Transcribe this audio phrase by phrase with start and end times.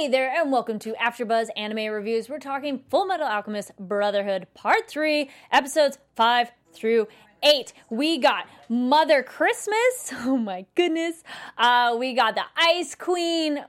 [0.00, 2.30] Hey there, and welcome to AfterBuzz Anime Reviews.
[2.30, 7.06] We're talking Full Metal Alchemist Brotherhood Part 3, episodes 5 through
[7.42, 7.74] 8.
[7.90, 10.10] We got Mother Christmas.
[10.20, 11.22] Oh my goodness.
[11.58, 13.62] Uh, we got the Ice Queen.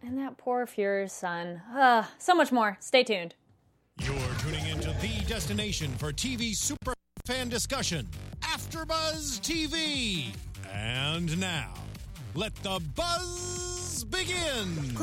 [0.00, 1.60] And that poor Fuhrer's son.
[1.74, 2.76] Uh, so much more.
[2.78, 3.34] Stay tuned.
[3.98, 6.94] You're tuning into the destination for TV super
[7.26, 8.06] fan discussion,
[8.42, 10.26] AfterBuzz TV.
[10.72, 11.74] And now,
[12.36, 14.96] let the buzz begin.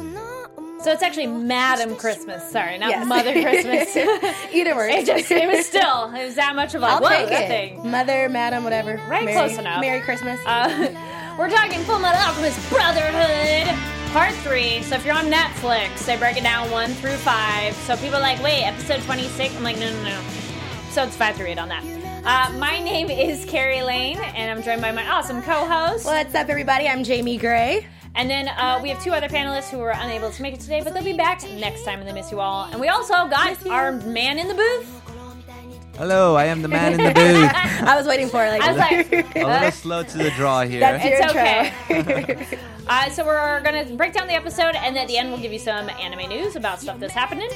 [0.84, 2.44] So it's actually Madam Christmas.
[2.52, 3.06] Sorry, not Yes.
[3.08, 3.96] Mother Christmas.
[4.54, 4.96] Either works.
[4.96, 7.44] it just, it was still, it was that much of a, I'll whoa, take that
[7.44, 7.48] it.
[7.48, 7.92] thing.
[7.92, 8.96] Mother, madam, whatever.
[9.08, 9.80] Right, Merry, close enough.
[9.80, 10.40] Merry Christmas.
[10.46, 13.78] Uh, we're talking Full Metal Alchemist Brotherhood
[14.12, 14.82] Part 3.
[14.82, 17.74] So if you're on Netflix, they break it down 1 through 5.
[17.76, 19.56] So people are like, wait, episode 26?
[19.56, 20.20] I'm like, no, no, no.
[20.86, 21.84] Episodes 5 through 8 on that.
[22.26, 26.06] Uh, my name is Carrie Lane, and I'm joined by my awesome co-host.
[26.06, 26.88] What's up, everybody?
[26.88, 27.88] I'm Jamie Gray.
[28.16, 30.82] And then uh, we have two other panelists who were unable to make it today,
[30.84, 32.66] but they'll be back next time, and they miss you all.
[32.66, 34.98] And we also got our man in the booth.
[35.98, 37.52] Hello, I am the man in the booth.
[37.88, 38.50] I was waiting for it.
[38.50, 40.80] Like, I was like, A little slow to the draw here.
[40.80, 42.14] That's your It's intro.
[42.14, 42.58] okay.
[42.88, 45.60] Uh, so we're gonna break down the episode, and at the end we'll give you
[45.60, 47.48] some anime news about stuff that's happening.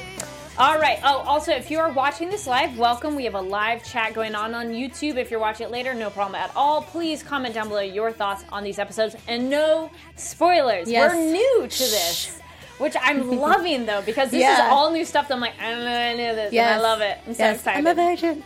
[0.58, 0.98] All right.
[1.04, 3.14] Oh, also, if you are watching this live, welcome.
[3.14, 5.16] We have a live chat going on on YouTube.
[5.16, 6.80] If you're watching it later, no problem at all.
[6.80, 10.90] Please comment down below your thoughts on these episodes, and no spoilers.
[10.90, 11.12] Yes.
[11.12, 12.40] We're new to this.
[12.78, 15.80] Which I'm loving though, because this is all new stuff that I'm like, I don't
[15.84, 16.72] know any of this, Yes.
[16.72, 17.18] and I love it.
[17.26, 17.78] I'm so yes, excited.
[17.78, 18.42] I'm a virgin.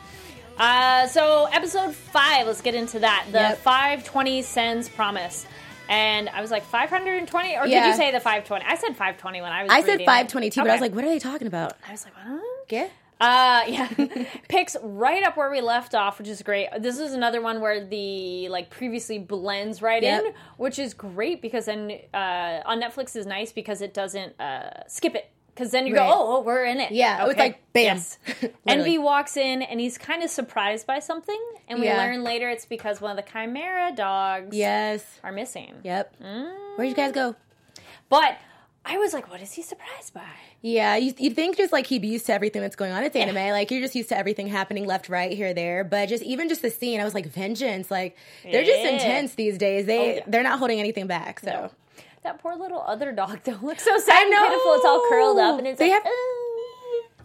[0.59, 3.27] Uh, so episode five, let's get into that.
[3.31, 3.59] The Yep.
[3.59, 5.47] 520 sends promise.
[5.91, 8.65] And I was like 520, or did you say the 520?
[8.65, 9.73] I said 520 when I was.
[9.73, 10.07] I said reading it.
[10.07, 11.75] 522, but I was like, what are they talking about?
[11.87, 12.43] I was like, what?
[12.71, 12.89] Yeah.
[13.21, 13.89] Uh, yeah,
[14.49, 16.69] picks right up where we left off, which is great.
[16.79, 20.25] This is another one where the like previously blends right Yep.
[20.25, 24.87] in, which is great because then uh, on Netflix is nice because it doesn't uh,
[24.89, 25.29] skip it.
[25.61, 26.09] Because then you Right.
[26.09, 26.91] go, oh, oh, we're in it.
[26.91, 27.85] Yeah, it was like, bam.
[27.99, 28.19] Yes.
[28.67, 31.99] Envy walks in and he's kind of surprised by something, and we Yeah.
[31.99, 35.05] learn later it's because one of the Chimera dogs Yes.
[35.23, 35.75] are missing.
[35.85, 36.15] Yep.
[36.23, 36.79] Mm.
[36.79, 37.37] Where'd you guys go?
[38.09, 38.39] But
[38.87, 40.23] I was like, what is he surprised by?
[40.63, 43.05] Yeah, you, you'd think just like he'd be used to everything that's going on.
[43.05, 43.51] It's anime.
[43.51, 45.85] Like, you're just used to everything happening left, right, here, there.
[45.85, 47.91] But just even just the scene, I was like, vengeance.
[47.91, 49.85] Like, they're just intense these days.
[49.85, 50.21] They, Oh, yeah.
[50.27, 51.41] they're not holding anything back.
[51.41, 51.51] So.
[51.51, 51.71] No.
[52.23, 54.47] That poor little other dog though looks so sad and know.
[54.47, 54.75] pitiful.
[54.75, 56.13] It's all curled up and it's They like, have-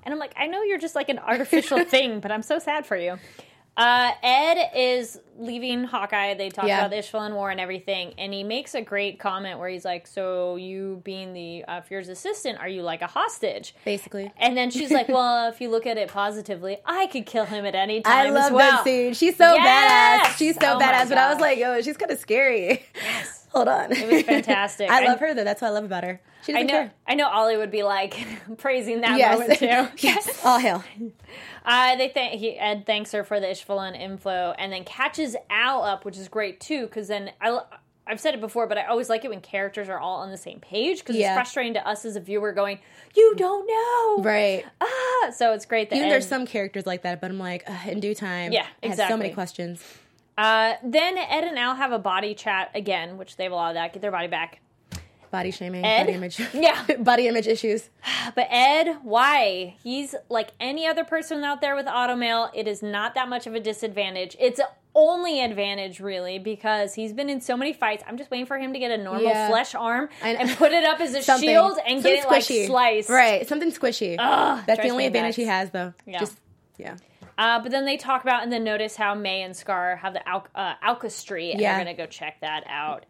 [0.04, 2.86] and I'm like, I know you're just like an artificial thing, but I'm so sad
[2.86, 3.18] for you.
[3.78, 6.36] Uh, Ed is leaving Hawkeye.
[6.36, 6.78] They talk Yeah.
[6.78, 10.08] about the Ishvalan War and everything, and he makes a great comment where he's like,
[10.08, 14.32] "So you being the uh, Fuhrer's assistant, are you like a hostage?" Basically.
[14.38, 17.66] And then she's like, "Well, if you look at it positively, I could kill him
[17.66, 18.72] at any time." I love well.
[18.78, 19.14] that scene.
[19.14, 20.28] She's so Yes!
[20.30, 20.38] badass.
[20.38, 21.10] She's so Oh badass.
[21.10, 22.86] But I was like, oh, she's kind of scary.
[22.96, 23.35] Yes.
[23.56, 23.92] Hold on.
[23.92, 24.90] It was fantastic.
[24.92, 25.44] I I- love her though.
[25.44, 26.20] That's what I love about her.
[26.46, 26.74] She I doesn't know.
[26.74, 26.92] care.
[27.08, 27.28] I know.
[27.28, 28.16] Ollie would be like
[28.58, 29.90] praising that moment Yes.
[29.92, 29.98] too.
[30.08, 30.46] yes.
[30.46, 30.84] All hail.
[31.66, 35.84] Uh, they thank he Ed thanks her for the Ishvalan inflow, and then catches Al
[35.84, 36.86] up, which is great too.
[36.86, 37.60] Because then I,
[38.06, 40.38] I've said it before, but I always like it when characters are all on the
[40.38, 41.30] same page because Yeah.
[41.32, 42.78] it's frustrating to us as a viewer going,
[43.16, 44.64] "You don't know, Right.
[44.82, 47.68] Ah, so it's great that Even Ed, there's some characters like that, but I'm like,
[47.88, 48.52] in due time.
[48.52, 49.84] Yeah, I have so many questions.
[50.38, 53.70] Uh, then Ed and Al have a body chat again, which they have a lot
[53.70, 53.94] of that.
[53.94, 54.60] Get their body back.
[55.32, 56.04] Body shaming, Ed?
[56.06, 56.40] body image.
[56.54, 56.86] Yeah.
[57.00, 57.90] body image issues.
[58.36, 59.76] But Ed, why?
[59.84, 62.50] He's like any other person out there with automail.
[62.54, 64.38] It is not that much of a disadvantage.
[64.40, 64.62] It's
[64.94, 68.02] only advantage really because he's been in so many fights.
[68.08, 69.50] I'm just waiting for him to get a normal Yeah.
[69.50, 72.68] flesh arm and put it up as a shield and Something get it like squishy.
[72.68, 73.10] sliced.
[73.10, 73.46] Right.
[73.46, 74.16] Something squishy.
[74.18, 75.36] Ugh, That's the only advantage nuts.
[75.38, 75.94] he has, though.
[76.06, 76.20] Yeah.
[76.20, 76.38] Just
[76.78, 76.96] yeah.
[77.38, 80.28] Uh, but then they talk about and then notice how May and Scar have the
[80.28, 81.76] al- uh, alchemy, and Yeah.
[81.76, 83.06] they're gonna go check that out.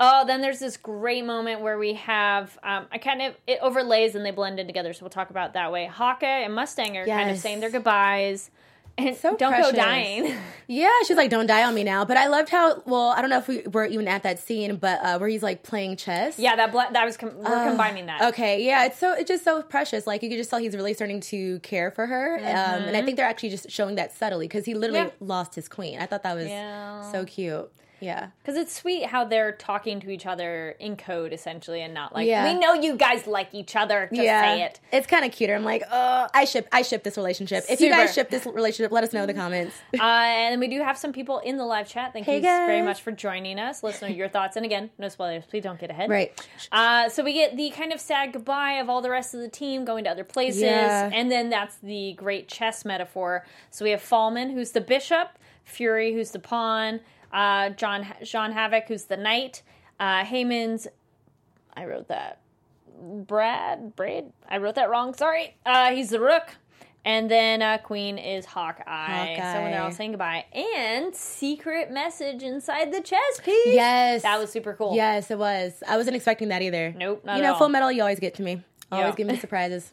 [0.00, 4.14] Oh, then there's this great moment where we have um, I kind of it overlays
[4.14, 5.86] and they blend in together, so we'll talk about that way.
[5.86, 8.50] Hawkeye and Mustang are kind of saying their goodbyes,
[8.98, 9.70] and So don't precious.
[9.72, 10.34] go dying.
[10.70, 12.82] Yeah, she's like, "Don't die on me now." But I loved how.
[12.84, 15.42] Well, I don't know if we were even at that scene, but uh, where he's
[15.42, 16.38] like playing chess.
[16.38, 18.20] yeah, that ble- that was com- we're combining that.
[18.20, 20.06] Okay, yeah, it's so it's just so precious.
[20.06, 23.02] Like you could just tell he's really starting to care for her, um, and I
[23.02, 25.24] think they're actually just showing that subtly because he literally Mm-hmm.
[25.24, 25.34] Yeah.
[25.34, 26.00] lost his queen.
[26.00, 27.10] I thought that was Yeah.
[27.12, 27.72] so cute.
[28.00, 32.14] Yeah, Because it's sweet how they're talking to each other in code essentially, and not
[32.14, 32.52] like Yeah.
[32.52, 34.08] we know you guys like each other.
[34.12, 34.80] Just yeah, say it.
[34.92, 35.54] It's kind of cuter.
[35.54, 37.64] I'm like, oh, I ship, I ship this relationship.
[37.68, 39.74] If you guys ship this relationship, let us know in the comments.
[40.00, 42.12] Uh, and we do have some people in the live chat.
[42.12, 43.82] Thank Hey, you very much for joining us.
[43.82, 44.56] Let us know your thoughts.
[44.56, 45.44] And again, no spoilers.
[45.44, 46.08] Please don't get ahead.
[46.08, 46.32] right.
[46.72, 49.48] Uh, so we get the kind of sad goodbye of all the rest of the
[49.48, 50.62] team going to other places.
[50.62, 51.10] Yeah.
[51.12, 53.44] And then that's the great chess metaphor.
[53.70, 55.30] So we have Falman, who's the bishop,
[55.64, 57.00] Fuery, who's the pawn,
[57.32, 59.62] uh, John John Havoc, who's the knight,
[60.00, 60.86] uh, Heyman's.
[61.76, 62.40] I wrote that.
[63.00, 64.32] Brad Braid.
[64.48, 65.14] I wrote that wrong.
[65.14, 65.56] Sorry.
[65.64, 66.48] Uh, he's the Rook.
[67.04, 69.36] And then uh, Queen is Hawkeye.
[69.36, 73.66] So when they're all saying goodbye, and secret message inside the chess piece.
[73.66, 74.22] Yes.
[74.22, 74.94] that was super cool.
[74.94, 75.82] Yes, it was.
[75.88, 76.92] I wasn't expecting that either.
[76.96, 77.58] Nope, you know, all.
[77.58, 78.62] Full Metal, you always get to me.
[78.92, 79.14] Always Yeah.
[79.14, 79.90] give me surprises.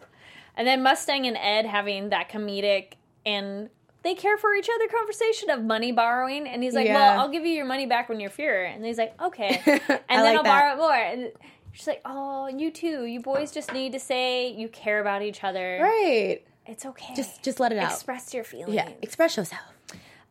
[0.57, 2.93] And then Mustang and Ed having that comedic
[3.25, 3.69] and
[4.05, 6.47] they care for each other conversation of money borrowing.
[6.47, 6.93] And he's like, Yeah.
[6.95, 8.73] Well, I'll give you your money back when you're Fuhrer.
[8.73, 9.61] And he's like, Okay.
[9.65, 10.77] And then like I'll that.
[10.77, 10.93] borrow more.
[10.95, 11.31] And
[11.73, 13.03] she's like, Oh, you too.
[13.05, 15.79] You boys just need to say you care about each other.
[15.81, 16.41] Right.
[16.67, 17.13] It's okay.
[17.15, 17.91] Just just let it out.
[17.91, 18.73] express your feelings.
[18.73, 18.89] yeah.
[19.01, 19.61] Express yourself.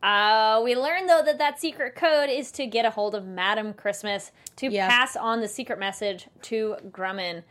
[0.03, 3.73] Uh, we learned though that that secret code is to get a hold of Madam
[3.73, 4.87] Christmas to Yeah.
[4.89, 7.43] pass on the secret message to Grumman.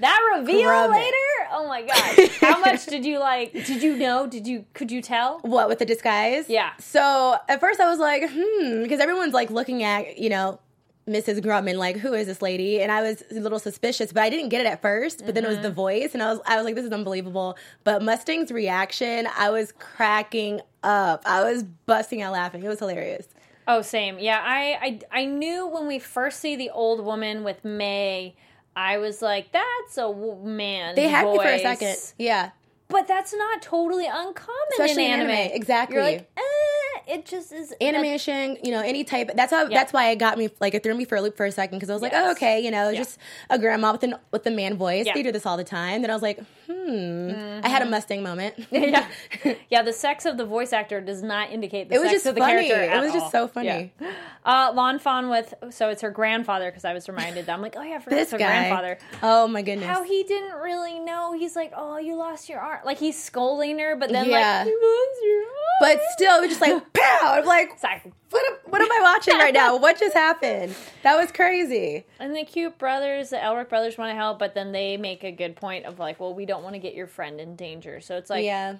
[0.00, 0.90] That reveal Grumman.
[0.92, 2.28] later, oh my god!
[2.40, 3.52] How much did you like?
[3.52, 4.26] Did you know?
[4.26, 4.64] Did you?
[4.74, 5.38] Could you tell?
[5.40, 6.48] What with the disguise?
[6.48, 6.72] Yeah.
[6.78, 10.60] So at first I was like, hmm, because everyone's like looking at you know
[11.08, 11.40] Mrs.
[11.40, 12.80] Grumman, like who is this lady?
[12.80, 15.24] And I was a little suspicious, but I didn't get it at first.
[15.26, 15.74] But then it was the Mm-hmm.
[15.74, 17.56] voice, and I was I was like, this is unbelievable.
[17.84, 21.22] But Mustang's reaction, I was cracking up.
[21.26, 22.62] I was busting out laughing.
[22.64, 23.26] It was hilarious.
[23.66, 24.18] Oh, same.
[24.18, 28.34] Yeah, I, I I knew when we first see the old woman with May,
[28.76, 30.94] I was like, that's a w- man.
[30.94, 31.96] They had me for a second.
[32.18, 32.50] Yeah.
[32.88, 35.30] but that's not totally uncommon Especially in in anime.
[35.30, 35.52] anime.
[35.56, 35.94] Exactly.
[35.96, 39.30] You're like, eh, it just is animation, you know, any type.
[39.34, 39.62] That's how.
[39.62, 39.78] Yeah.
[39.78, 40.48] That's why it got me.
[40.60, 42.24] Like it threw me for a loop for a second because I was like, Yes.
[42.26, 42.98] oh, okay, you know, Yeah.
[42.98, 43.18] just
[43.50, 45.06] a grandma with an with a man voice.
[45.06, 45.14] Yeah.
[45.14, 46.02] They do this all the time.
[46.02, 47.30] Then I was like, hmm.
[47.30, 48.54] I had a Mustang moment.
[48.70, 49.06] yeah,
[49.70, 49.82] yeah.
[49.82, 52.34] The sex of the voice actor does not indicate the It was sex just of
[52.34, 52.68] the funny.
[52.68, 52.96] character.
[52.96, 53.30] It was just all.
[53.30, 53.92] so funny.
[54.00, 54.12] Yeah.
[54.44, 57.46] Uh, Lan Fan with so it's her grandfather because I was reminded.
[57.46, 58.46] That I'm like, oh yeah, I forgot This her guy.
[58.68, 58.98] grandfather.
[59.22, 59.86] Oh my goodness.
[59.88, 61.32] How he didn't really know.
[61.32, 62.80] He's like, oh, you lost your arm.
[62.84, 64.64] Like he's scolding her, but then Yeah.
[64.64, 65.54] like, you lost your arm.
[65.80, 67.34] but still, it was just like pow.
[67.34, 68.46] I'm like, like, what?
[68.52, 69.76] Am, what am I watching right now?
[69.76, 70.74] What just happened?
[71.04, 72.04] That was crazy.
[72.18, 75.30] and the cute brothers, the Elric brothers, want to help, but then they make a
[75.32, 78.00] good point of like, well, we don't want to get your friend in danger.
[78.00, 78.76] So it's like, yeah,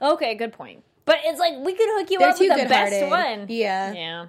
[0.00, 0.82] okay, good point.
[1.04, 3.46] But it's like we could hook you they're up with the best one.
[3.48, 3.92] Yeah.
[3.92, 4.26] Yeah.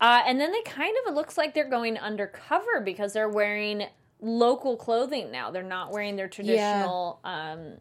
[0.00, 3.86] Uh, and then they kind of, it looks like they're going undercover because they're wearing
[4.20, 5.50] local clothing now.
[5.50, 7.78] They're not wearing their traditional um,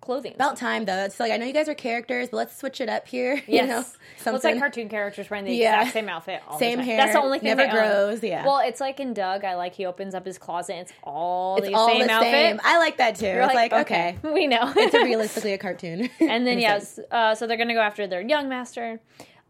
[0.00, 0.34] clothing.
[0.34, 1.04] About time though.
[1.04, 3.42] It's like I know you guys are characters, but let's switch it up here.
[3.48, 3.62] Yes.
[3.62, 3.84] You know,
[4.26, 5.78] Well, it's like cartoon characters wearing the Yeah.
[5.80, 6.42] exact same outfit.
[6.48, 6.84] All Same the time.
[6.86, 7.74] hair, That's the only thing never they own.
[7.74, 8.44] grows, yeah.
[8.46, 9.44] Well, it's like in Doug.
[9.44, 10.72] I like he opens up his closet.
[10.74, 12.30] and It's all It's the all same the outfit.
[12.32, 12.60] same.
[12.64, 13.26] I like that too.
[13.26, 14.16] You're it's like, okay.
[14.22, 14.72] we know.
[14.76, 16.08] it's a realistically a cartoon.
[16.20, 19.00] and then yes, uh, so they're gonna go after their young master.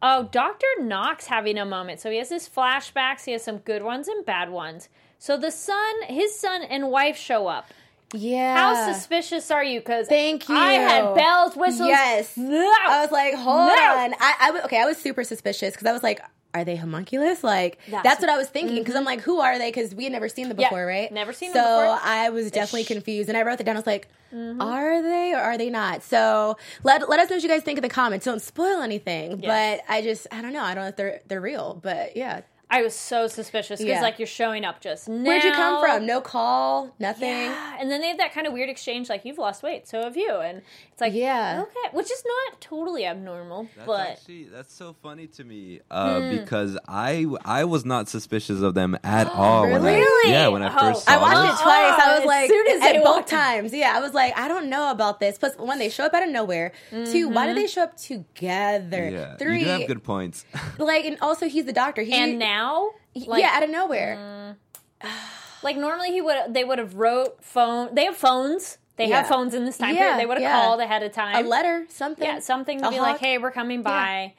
[0.03, 2.01] Oh, Doctor Knox having a moment.
[2.01, 3.25] So he has his flashbacks.
[3.27, 4.89] He has some good ones and bad ones.
[5.19, 7.67] So the son, his son and wife show up.
[8.15, 8.57] Yeah.
[8.57, 9.81] How suspicious are you?
[9.81, 10.57] Because Thank you.
[10.57, 11.89] I had bells, whistles.
[11.89, 12.37] Yes.
[12.37, 12.59] No.
[12.89, 13.73] I was like, hold No.
[13.73, 14.15] on.
[14.21, 16.21] I, I w- okay, I was super suspicious because I was like,
[16.53, 17.45] are they homunculus?
[17.45, 19.69] Like That's- that's, what I was thinking because I'm like, who are they?
[19.69, 21.13] Because we had never seen them Yeah, before, right?
[21.13, 21.97] never seen so them before.
[21.99, 22.09] Mm-hmm.
[22.09, 23.77] I was definitely confused, and I wrote it down.
[23.77, 26.03] I was like, are they or are they not?
[26.03, 28.25] So let let us know what you guys think in the comments.
[28.27, 29.81] Don't spoil anything, Yes.
[29.87, 30.63] but I just I don't know.
[30.63, 32.41] I don't know if they're they're real, but yeah.
[32.71, 34.01] I was so suspicious because Yeah.
[34.03, 35.25] like you're showing up just now.
[35.25, 36.07] Where'd you come from?
[36.07, 37.29] No call, nothing.
[37.29, 40.03] Yeah, and then they have that kind of weird exchange, like you've lost weight, so
[40.03, 40.63] have you, and
[40.93, 41.63] it's like Yeah.
[41.63, 46.31] okay, which is not totally abnormal, That's but actually that's so funny to me uh,
[46.31, 49.63] because I I was not suspicious of them at all.
[49.63, 50.33] When I, Really?
[50.33, 50.79] yeah, when I Oh.
[50.93, 51.47] first saw I watched them.
[51.47, 52.01] it twice.
[52.07, 53.73] I was like, soon as at both times.
[53.75, 55.39] Yeah, I was like, I don't know about this.
[55.39, 56.71] Plus, one, they show up out of nowhere.
[56.91, 57.55] Two, why Mm-hmm.
[57.55, 59.09] do they show up together?
[59.11, 60.45] Yeah, Three, you do have good points.
[60.79, 62.03] like, and also he's the doctor.
[62.03, 62.60] He, and now,
[63.27, 64.57] like, yeah, out of nowhere.
[65.63, 67.95] like normally he would they would have wrote phone.
[67.95, 68.79] They have phones.
[68.97, 70.19] They have phones in this time Yeah, period.
[70.21, 70.61] They would have yeah.
[70.61, 71.43] called ahead of time.
[71.43, 72.23] A letter, something.
[72.27, 74.35] yeah, something to A be like, hey, we're coming by.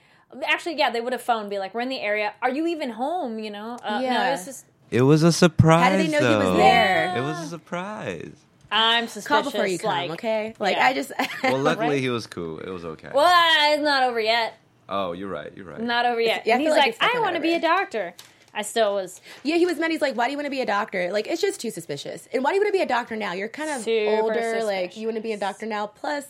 [0.46, 2.34] Actually, yeah, they would have phoned, be like, we're in the area.
[2.44, 3.40] Are you even home?
[3.40, 4.28] You know, uh, no, Yeah.
[4.28, 4.66] it was just.
[4.92, 5.84] It was a surprise.
[5.84, 6.58] How did they know he was though.
[6.58, 7.18] there?
[7.18, 8.34] It was a surprise.
[8.72, 9.28] I'm suspicious.
[9.28, 9.52] Call suspicious.
[9.54, 10.54] before you come, like, okay?
[10.60, 10.86] Like, yeah.
[10.86, 11.12] I just.
[11.44, 12.00] Well, luckily Right?
[12.00, 12.60] he was cool.
[12.60, 13.10] It was okay.
[13.14, 14.54] Well, it's not over yet.
[14.92, 15.52] Oh, you're right.
[15.56, 15.80] You're right.
[15.82, 16.46] Not over yet.
[16.46, 17.56] yeah, I and feel he's like like, it's definitely I want to not be a
[17.56, 17.62] over.
[17.82, 18.14] doctor.
[18.54, 19.22] I still was.
[19.44, 19.92] yeah, he was mad.
[19.92, 21.10] He's like, why do you want to be a doctor?
[21.14, 22.28] Like, it's just too suspicious.
[22.34, 23.32] And why do you want to be a doctor now?
[23.32, 24.34] You're kind of Super older.
[24.36, 24.52] Like,
[24.92, 24.98] suspicious.
[24.98, 25.88] you want to be a doctor now.
[25.88, 26.26] Plus,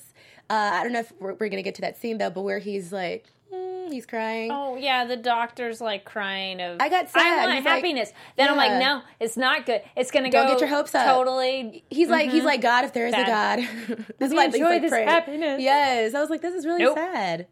[0.50, 2.42] uh, I don't know if we're, we're going to get to that scene, though, but
[2.44, 4.52] where he's like, mm, he's crying.
[4.54, 6.78] Oh yeah, the doctor's like crying of.
[6.80, 7.22] I got sad.
[7.24, 8.14] I want He's like- happiness.
[8.38, 9.82] then I'm like, no, it's not good.
[9.96, 10.52] It's gonna Don't go.
[10.54, 11.08] get your hopes up.
[11.08, 11.84] Totally.
[11.90, 13.60] He's like, he's like, God, if there is Sad.
[13.60, 15.08] a God, this is me why he's enjoy like this praying.
[15.08, 15.60] happiness.
[15.60, 16.98] Yes, I was like, this is really Nope.
[16.98, 17.48] sad.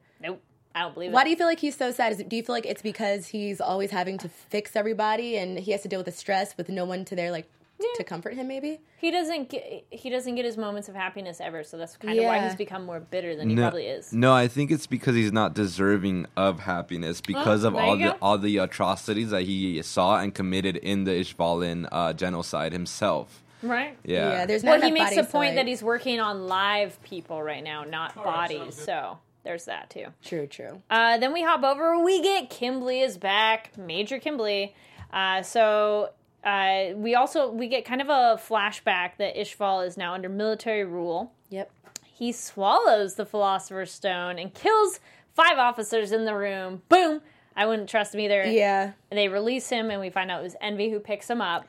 [0.70, 0.76] Nope.
[0.76, 1.14] I don't believe it.
[1.14, 1.26] Why it.
[1.26, 2.14] do you feel like he's so sad?
[2.14, 5.72] Is do you feel like it's because he's always having to fix everybody and he
[5.72, 7.50] has to deal with the stress with no one to there like
[7.98, 8.48] to comfort him?
[8.48, 8.80] Maybe.
[8.98, 11.64] he doesn't get he doesn't get his moments of happiness ever.
[11.64, 14.14] So that's kind of why he's become more bitter than he no, probably is.
[14.14, 18.18] no, I think it's because he's not deserving of happiness because of all the go.
[18.22, 23.44] all the atrocities that he saw and committed in the Ishvalan uh, genocide himself.
[23.62, 23.98] Right.
[24.06, 24.32] Yeah.
[24.32, 26.48] Yeah, there's not Well, he makes the bodies to, point like- that he's working on
[26.48, 28.76] live people right now, not bodies.
[28.76, 30.06] So there's that too.
[30.24, 30.82] True, true.
[30.90, 32.04] Uh, then we hop over.
[32.04, 34.74] We get Kimblee is back, Major Kimblee.
[35.12, 36.12] Uh, so
[36.44, 40.86] uh, we also we get kind of a flashback that Ishval is now under military
[40.86, 41.32] rule.
[41.50, 41.72] Yep.
[42.04, 45.00] He swallows the Philosopher's Stone and kills
[45.34, 46.82] five officers in the room.
[46.90, 47.22] Boom!
[47.56, 48.46] I wouldn't trust him either.
[48.46, 48.94] Yeah.
[49.10, 51.68] They release him, and we find out it was Envy who picks him up.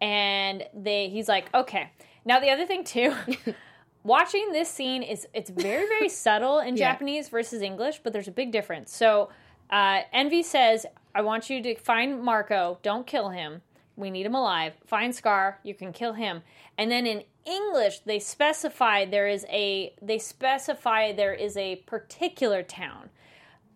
[0.00, 1.90] And they, he's like, okay.
[2.24, 3.14] Now the other thing too,
[4.08, 6.90] watching this scene is it's very very subtle in Yeah.
[6.92, 8.92] Japanese versus English, but there's a big difference.
[8.92, 9.28] So
[9.70, 12.78] uh, Envy says, "I want you to find Marcoh.
[12.82, 13.62] Don't kill him.
[13.96, 14.72] We need him alive.
[14.86, 15.60] Find Scar.
[15.62, 16.42] You can kill him."
[16.76, 22.62] And then in English, they specify there is a they specify there is a particular
[22.62, 23.10] town.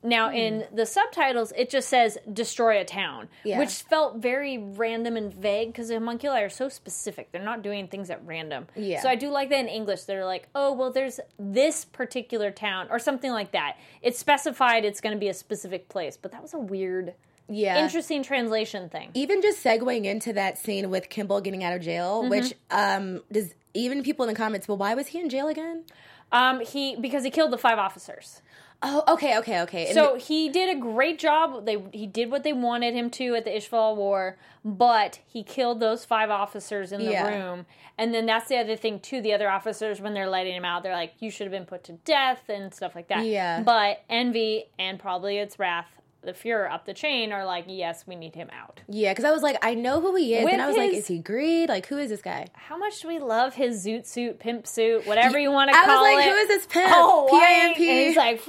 [0.04, 0.34] Now, Hmm.
[0.36, 3.58] in the subtitles, it just says destroy a town, Yeah.
[3.58, 7.30] which felt very random and vague because the homunculi are so specific.
[7.30, 8.66] They're not doing things at random.
[8.74, 9.00] Yeah.
[9.00, 10.02] So I do like that in English.
[10.02, 13.76] They're like, oh, well, there's this particular town or something like that.
[14.02, 17.14] It's specified it's going to be a specific place, but that was a weird,
[17.48, 17.82] Yeah.
[17.84, 19.10] interesting translation thing.
[19.14, 22.30] even just segueing into that scene with Kimball getting out of jail, Mm-hmm.
[22.30, 25.84] which um does even people in the comments, well, why was he in jail again?
[26.32, 28.42] Um, he because he killed the five officers.
[28.84, 29.86] Oh, okay, okay, okay.
[29.86, 31.66] And So he did a great job.
[31.66, 35.78] They he did what they wanted him to at the Ishval War, but he killed
[35.78, 37.28] those five officers in the Yeah.
[37.28, 37.66] room.
[37.96, 39.20] And then that's the other thing too.
[39.20, 41.84] The other officers, when they're letting him out, they're like, "You should have been put
[41.84, 43.24] to death" and stuff like that.
[43.24, 43.62] Yeah.
[43.62, 48.14] But envy and probably its wrath, the Fuhrer up the chain, are like, "Yes, we
[48.16, 50.62] need him out." yeah, because I was like, I know who he is, With and
[50.62, 51.68] I was like, is he greed?
[51.68, 52.46] Like, who is this guy?
[52.54, 55.80] How much do we love his zoot suit, pimp suit, whatever you want to I
[55.80, 56.30] was call like, it?
[56.30, 56.92] who is this pimp?
[56.94, 57.28] Oh.
[57.30, 57.88] P.I.M.P..
[57.90, 58.40] And he's like,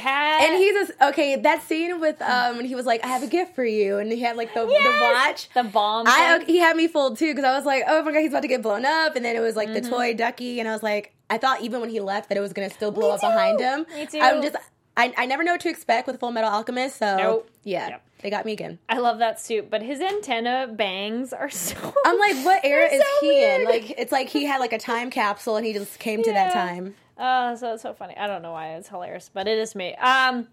[0.00, 0.42] hat.
[0.42, 1.36] And he's a, okay.
[1.36, 4.10] That scene with um when he was like, "I have a gift for you," and
[4.10, 5.48] he had like the, the watch.
[5.54, 6.06] the bomb.
[6.08, 6.46] I thing.
[6.46, 8.48] he had me fooled too because I was like, "Oh my god, he's about to
[8.48, 9.82] get blown up," and then it was like Mm-hmm.
[9.82, 12.40] the toy ducky, and I was like, I thought even when he left that it
[12.40, 13.84] was gonna still blow up behind him.
[13.94, 14.20] Me too.
[14.20, 14.54] I'm just,
[14.96, 17.50] I, I never know what to expect with Full Metal Alchemist, so Nope.
[17.64, 18.02] yeah, Yep.
[18.22, 18.78] they got me again.
[18.88, 21.76] I love that suit, but his antenna bangs are so.
[22.04, 23.64] I'm like, what era is so he in?
[23.64, 26.52] Like, it's like he had like a time capsule and he just came to that
[26.52, 26.94] time.
[27.18, 28.16] Oh, so it's so funny.
[28.16, 29.94] I don't know why it's hilarious, but it is me.
[29.96, 30.48] Um,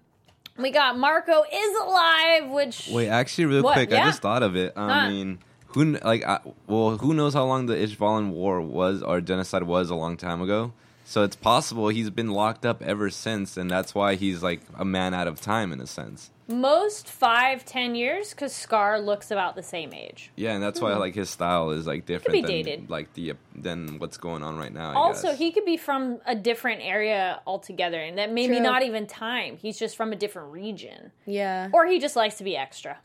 [0.57, 3.73] we got Marcoh is alive, which Wait, actually, real What?
[3.73, 4.01] quick, Yeah.
[4.03, 4.73] I just thought of it.
[4.75, 5.09] I Huh.
[5.09, 9.63] mean, who like, I, well, who knows how long the Ishvalan War was or genocide
[9.63, 10.73] was a long time ago?
[11.05, 14.85] So it's possible he's been locked up ever since, and that's why he's like a
[14.85, 16.31] man out of time in a sense.
[16.47, 20.31] most five, ten years, because Scar looks about the same age.
[20.35, 20.99] Yeah, and that's why hmm.
[20.99, 22.89] like his style is like different Could be than dated.
[22.89, 24.91] like the than what's going on right now.
[24.91, 25.37] I Also, guess.
[25.37, 28.63] he could be from a different area altogether, and that maybe True.
[28.63, 29.57] not even time.
[29.57, 31.69] He's just from a different region, Yeah.
[31.73, 32.99] or he just likes to be extra,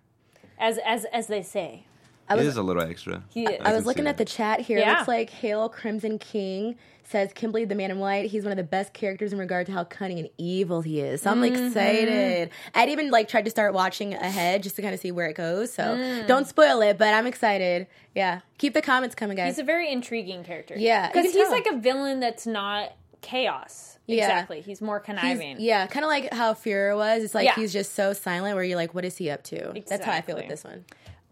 [0.58, 1.84] as as as they say.
[2.28, 3.23] I was, is a little extra.
[3.30, 3.61] He is.
[3.64, 4.78] I was looking at the chat here.
[4.78, 4.90] Yeah.
[4.92, 8.30] It looks like Halo Crimson King says Kimblee the Man in White.
[8.30, 11.23] He's one of the best characters in regard to how cunning and evil he is.
[11.23, 11.66] So I'm Mm-hmm.
[11.68, 12.50] excited.
[12.75, 15.35] I'd even like tried to start watching ahead just to kind of see where it
[15.35, 15.73] goes.
[15.73, 16.26] So Mm.
[16.26, 17.87] don't spoil it, but I'm excited.
[18.14, 19.54] Yeah, keep the comments coming, guys.
[19.54, 20.75] He's a very intriguing character.
[20.76, 21.50] Yeah, because he's tell.
[21.50, 22.92] like a villain that's not
[23.23, 23.99] chaos.
[24.06, 24.25] Yeah.
[24.25, 24.61] Exactly.
[24.61, 25.56] He's more He's- conniving.
[25.61, 27.23] yeah, kind of like how Fuhrer was.
[27.23, 27.54] It's like Yeah.
[27.54, 29.73] he's just so silent, where you're like, what is he up to?
[29.87, 30.85] That's how I feel with this one.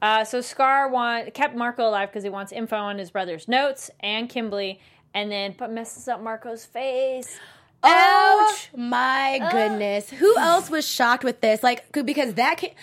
[0.07, 3.91] Uh, so Scar want, kept Marcoh alive because he wants info on his brother's notes
[3.99, 4.79] and Kimblee,
[5.15, 7.41] and then but messes up Marcoh's face.
[7.87, 8.69] Ouch!
[8.75, 10.11] Oh my goodness!
[10.11, 11.63] Who else was shocked with this?
[11.63, 12.75] Like, because that ca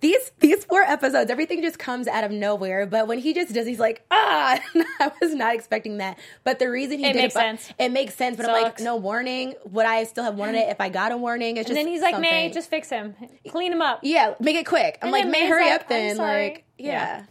[0.00, 2.86] these these four episodes, everything just comes out of nowhere.
[2.86, 4.60] But when he just does, he's like, ah!
[5.00, 6.18] I was not expecting that.
[6.44, 7.72] But the reason he It did makes it, sense.
[7.78, 8.36] It makes sense.
[8.36, 9.54] But I'm like, no warning.
[9.70, 11.56] Would I still have wanted it if I got a warning?
[11.56, 12.30] It's And then he's like, something.
[12.30, 13.14] May, just fix him,
[13.48, 14.00] clean him up.
[14.02, 14.98] yeah, make it quick.
[15.02, 16.16] I'm And like, May, hurry like, up then.
[16.16, 16.90] Like, yeah.
[16.90, 17.24] Yeah.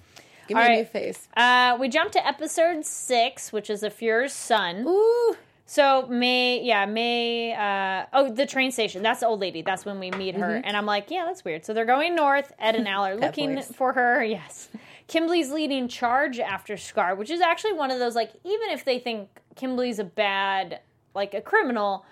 [0.48, 0.78] Give me All a right.
[0.80, 1.28] new face.
[1.38, 4.84] Uh, we jump to episode six, which is the Fuhrer's son.
[4.88, 5.36] Ooh.
[5.70, 7.54] So May, yeah, May.
[7.54, 9.04] Uh, oh, the train station.
[9.04, 9.62] That's the old lady.
[9.62, 11.64] That's when we meet her, and I'm like, yeah, that's weird.
[11.64, 12.52] So they're going north.
[12.58, 13.24] Ed and Al are Mm-hmm.
[13.24, 13.72] Looking voice.
[13.72, 14.24] for her.
[14.40, 14.70] Yes,
[15.08, 18.98] Kimblee's leading charge after Scar, which is actually one of those like, even if they
[18.98, 20.80] think Kimblee's a bad,
[21.14, 22.04] like a criminal.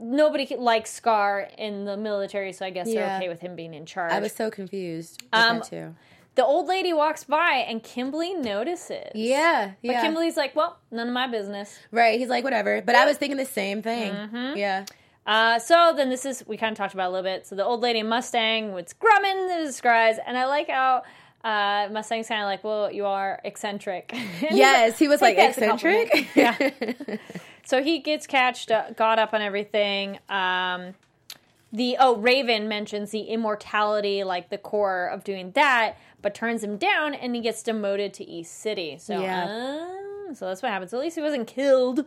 [0.00, 3.86] Nobody likes Scar in the military, so I guess they're okay with him being in
[3.86, 4.12] charge.
[4.12, 5.94] I was so confused Um, too.
[6.36, 9.10] The old lady walks by, and Kimblee notices.
[9.14, 9.96] Yeah, but.
[9.96, 12.18] Kimblee's like, "Well, none of my business." Right.
[12.18, 12.82] He's like, whatever.
[12.82, 14.12] But I was thinking the same thing.
[14.12, 14.56] Mm-hmm.
[14.56, 14.84] Yeah.
[15.26, 17.46] Uh, so then this is we kind of talked about a little bit.
[17.46, 21.02] So the old lady Mustang with Grumman in disguise, and I like how
[21.42, 24.14] uh, Mustang's kind of like, well, you are eccentric.
[24.50, 26.10] Yes, he was like that as a compliment.
[26.12, 26.98] eccentric.
[27.08, 27.16] yeah.
[27.66, 30.20] So he gets catched, uh, got up on everything.
[30.28, 30.94] Um,
[31.72, 36.76] the oh Raven mentions the immortality, like the core of doing that, but turns him
[36.76, 38.98] down, and he gets demoted to East City.
[38.98, 39.44] So Yeah.
[40.30, 40.92] uh, So that's what happens.
[40.94, 42.04] At least he wasn't killed.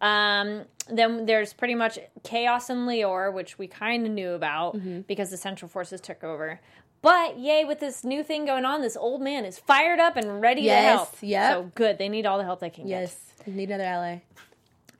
[0.00, 5.02] Um, then there's pretty much chaos in Liore, which we kind of knew about Mm-hmm.
[5.02, 6.60] because the Central Forces took over.
[7.02, 10.40] But yay, with this new thing going on, this old man is fired up and
[10.40, 11.16] ready Yes, to help.
[11.20, 11.98] Yeah, So good.
[11.98, 13.00] They need all the help they can get.
[13.02, 14.18] Yes, need another ally.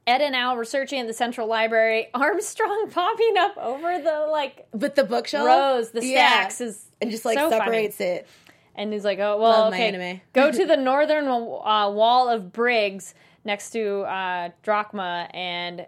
[0.07, 2.09] Ed and Al researching in the Central Library.
[2.15, 6.29] Armstrong popping up over the like With the bookshelf, rows, the Yeah.
[6.41, 7.61] stacks is and just like so funny.
[7.65, 8.27] separates it.
[8.75, 9.89] And he's like, "Oh well, Love my okay.
[9.89, 10.21] anime.
[10.33, 15.87] Go to the northern uh, wall of Briggs next to uh, Drachma, and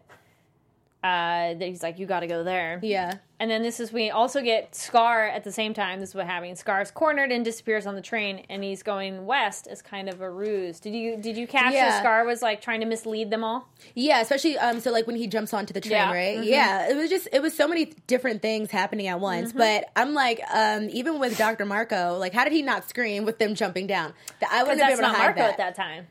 [1.04, 4.40] uh, he's like, you got to go there." Yeah, And then this is we also
[4.40, 6.00] get Scar at the same time.
[6.00, 6.56] This is what happening.
[6.56, 10.30] Scar's cornered and disappears on the train, and he's going west as kind of a
[10.30, 10.80] ruse.
[10.80, 11.90] Did you did you catch Yeah.
[11.90, 13.68] that Scar was like trying to mislead them all?
[13.94, 14.20] yeah.
[14.22, 16.12] Especially um, so like when he jumps onto the train, Yeah.
[16.12, 16.38] right?
[16.38, 16.44] Mhm.
[16.46, 19.50] Yeah, it was just it was so many different things happening at once.
[19.50, 19.58] Mm-hmm.
[19.58, 23.38] But I'm like, um, even with Doctor Marcoh, like, how did he not scream with
[23.38, 24.14] them jumping down?
[24.50, 25.50] I wouldn't have been able to hide Marcoh that.
[25.50, 26.06] at that time.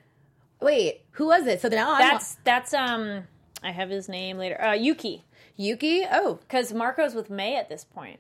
[0.62, 1.62] Wait, who was it?
[1.62, 3.28] So now I'm That's that's um.
[3.64, 4.62] I have his name later.
[4.62, 5.24] Uh, Yuki,
[5.56, 6.06] Yuki.
[6.12, 8.20] Oh, because Marcoh's with May at this point.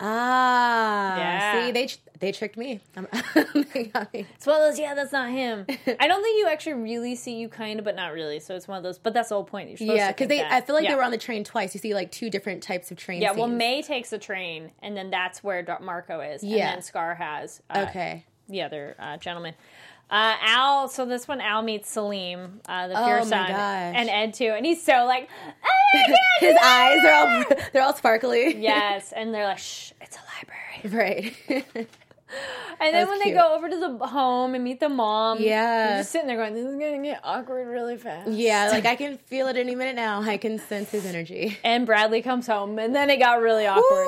[0.00, 1.66] ah, Yeah.
[1.66, 1.88] See, they
[2.20, 2.80] they tricked me.
[2.96, 3.08] I'm-
[3.74, 4.26] they got me.
[4.36, 4.78] It's one of those.
[4.78, 5.66] Yeah, that's not him.
[6.00, 8.40] I don't think you actually really see you kind of, but not really.
[8.40, 8.98] So it's one of those.
[8.98, 9.68] But that's the whole point.
[9.68, 10.38] You're supposed Yeah, because they.
[10.38, 10.52] that.
[10.52, 10.90] I feel like yeah.
[10.90, 11.74] they were on the train twice.
[11.74, 13.22] You see like two different types of trains.
[13.22, 13.48] Yeah, well.
[13.48, 16.42] May takes a train, and then that's where Marcoh is.
[16.42, 16.56] Yeah.
[16.68, 18.24] and then Scar has uh, Okay.
[18.48, 19.54] the other uh, gentleman.
[20.10, 23.56] Uh, Al, so this one, Al meets Selim, uh, the Oh pure son, gosh.
[23.96, 25.28] and Ed too, and he's so like,
[25.64, 28.56] oh His eyes are all they're all sparkly.
[28.56, 31.34] yes, and they're like, shh, it's a library.
[31.54, 31.64] Right.
[32.80, 33.34] And then when cute.
[33.34, 35.98] they go over to the home and meet the mom, Yeah.
[35.98, 38.28] just sitting there going, this is gonna get awkward really fast.
[38.30, 40.20] yeah, like I can feel it any minute now.
[40.20, 41.56] I can sense his energy.
[41.62, 44.06] And Bradley comes home, and then it got really awkward.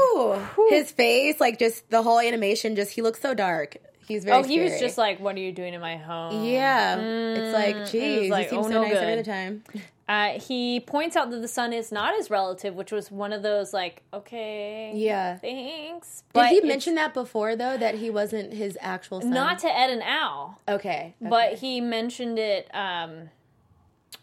[0.59, 3.76] Ooh, his face, like just the whole animation, just he looks so dark.
[4.07, 4.39] He's very.
[4.39, 7.91] Oh, he was just like, "What are you doing in my home?" Yeah, it's like,
[7.91, 9.13] geez, like, he seems oh, so no nice every good.
[9.13, 9.65] other time.
[10.09, 13.42] Uh, he points out that the son is not his relative, which was one of
[13.42, 15.38] those like, okay, Yeah.
[15.38, 16.23] thanks.
[16.33, 17.77] Did he mention that before though?
[17.77, 19.31] That he wasn't his actual son.
[19.31, 22.73] not to Ed and Al, okay, but he mentioned it.
[22.73, 23.31] Um,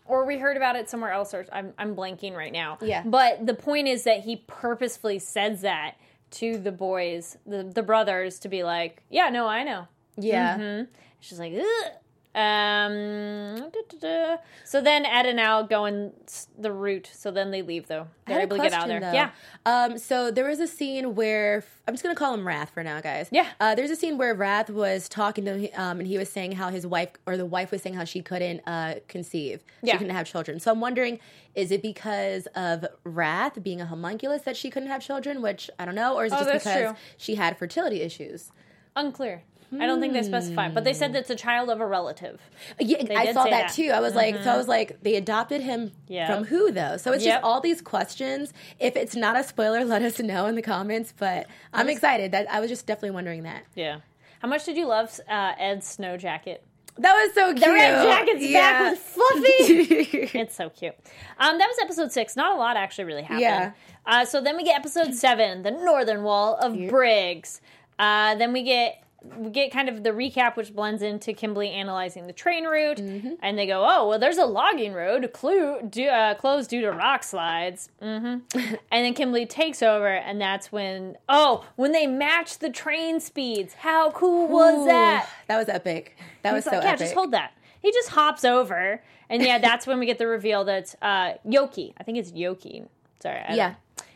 [0.06, 2.78] or we heard about it somewhere else, or I'm, I'm blanking right now.
[2.82, 3.04] Yeah.
[3.06, 5.96] But the point is that he purposefully says that
[6.34, 9.88] to the boys, the, the brothers, to be like, yeah, no, I know.
[10.17, 10.58] yeah.
[10.58, 10.91] Mm-hmm.
[11.19, 11.91] She's like, Ugh.
[12.36, 13.72] Um.
[14.65, 16.13] So then Ed and Al go in
[16.58, 17.10] the route.
[17.13, 18.08] So then they leave though.
[18.26, 19.12] They're able to get out question, there.
[19.12, 19.13] though.
[19.13, 19.30] Yeah.
[19.65, 19.98] Um.
[19.98, 23.28] So there was a scene where I'm just gonna call him Wrath for now, guys.
[23.32, 23.48] Yeah.
[23.60, 26.54] Uh, there's a scene where Wrath was talking to him, um, and he was saying
[26.54, 29.63] how his wife or the wife was saying how she couldn't uh conceive.
[29.82, 29.98] She Yeah.
[29.98, 30.60] couldn't have children.
[30.60, 31.19] So I'm wondering,
[31.56, 35.41] is it because of Wrath being a homunculus that she couldn't have children?
[35.41, 36.96] Which I don't know, or is it Oh, just because true.
[37.17, 38.52] she had fertility issues?
[38.96, 39.43] Unclear.
[39.79, 42.39] I don't think they specified, but they said that's a child of a relative.
[42.79, 43.65] Yeah, I saw that, that.
[43.71, 43.81] Mm-hmm.
[43.83, 43.89] too.
[43.91, 46.33] I was like, so I was like, they adopted him Yeah.
[46.33, 46.97] from who though?
[46.97, 47.36] So it's Yep.
[47.36, 48.53] just all these questions.
[48.79, 51.13] If it's not a spoiler, let us know in the comments.
[51.17, 52.31] But I'm excited.
[52.31, 53.63] That I was just definitely wondering that.
[53.75, 53.99] Yeah.
[54.41, 56.63] How much did you love uh, Ed's snow jacket?
[56.97, 57.65] That was so cute.
[57.65, 59.47] The red jacket's back with Fluffy.
[60.39, 60.93] it's so cute.
[61.39, 62.36] Um, that was episode six.
[62.36, 63.41] Not a lot actually really happened.
[63.41, 63.71] Yeah.
[64.05, 67.62] Uh, so then we get episode seven, the northern wall of Briggs.
[67.97, 69.03] Uh, then we get
[69.38, 73.33] we get kind of the recap, which blends into Kimblee analyzing the train route, Mm-hmm.
[73.41, 76.91] and they go, "Oh, well, there's a logging road clue, do, uh, closed due to
[76.91, 78.15] rock slides." hmm
[78.55, 83.73] and then Kimblee takes over, and that's when oh, when they match the train speeds.
[83.75, 85.29] How cool was that?
[85.47, 86.17] That was epic.
[86.41, 86.99] That was so like, yeah, epic.
[86.99, 87.53] just hold that.
[87.81, 91.93] He just hops over, and yeah, that's when we get the reveal that uh, Yoki.
[91.97, 92.86] I think it's Yoki.
[93.21, 93.39] Sorry.
[93.47, 93.75] I Yeah.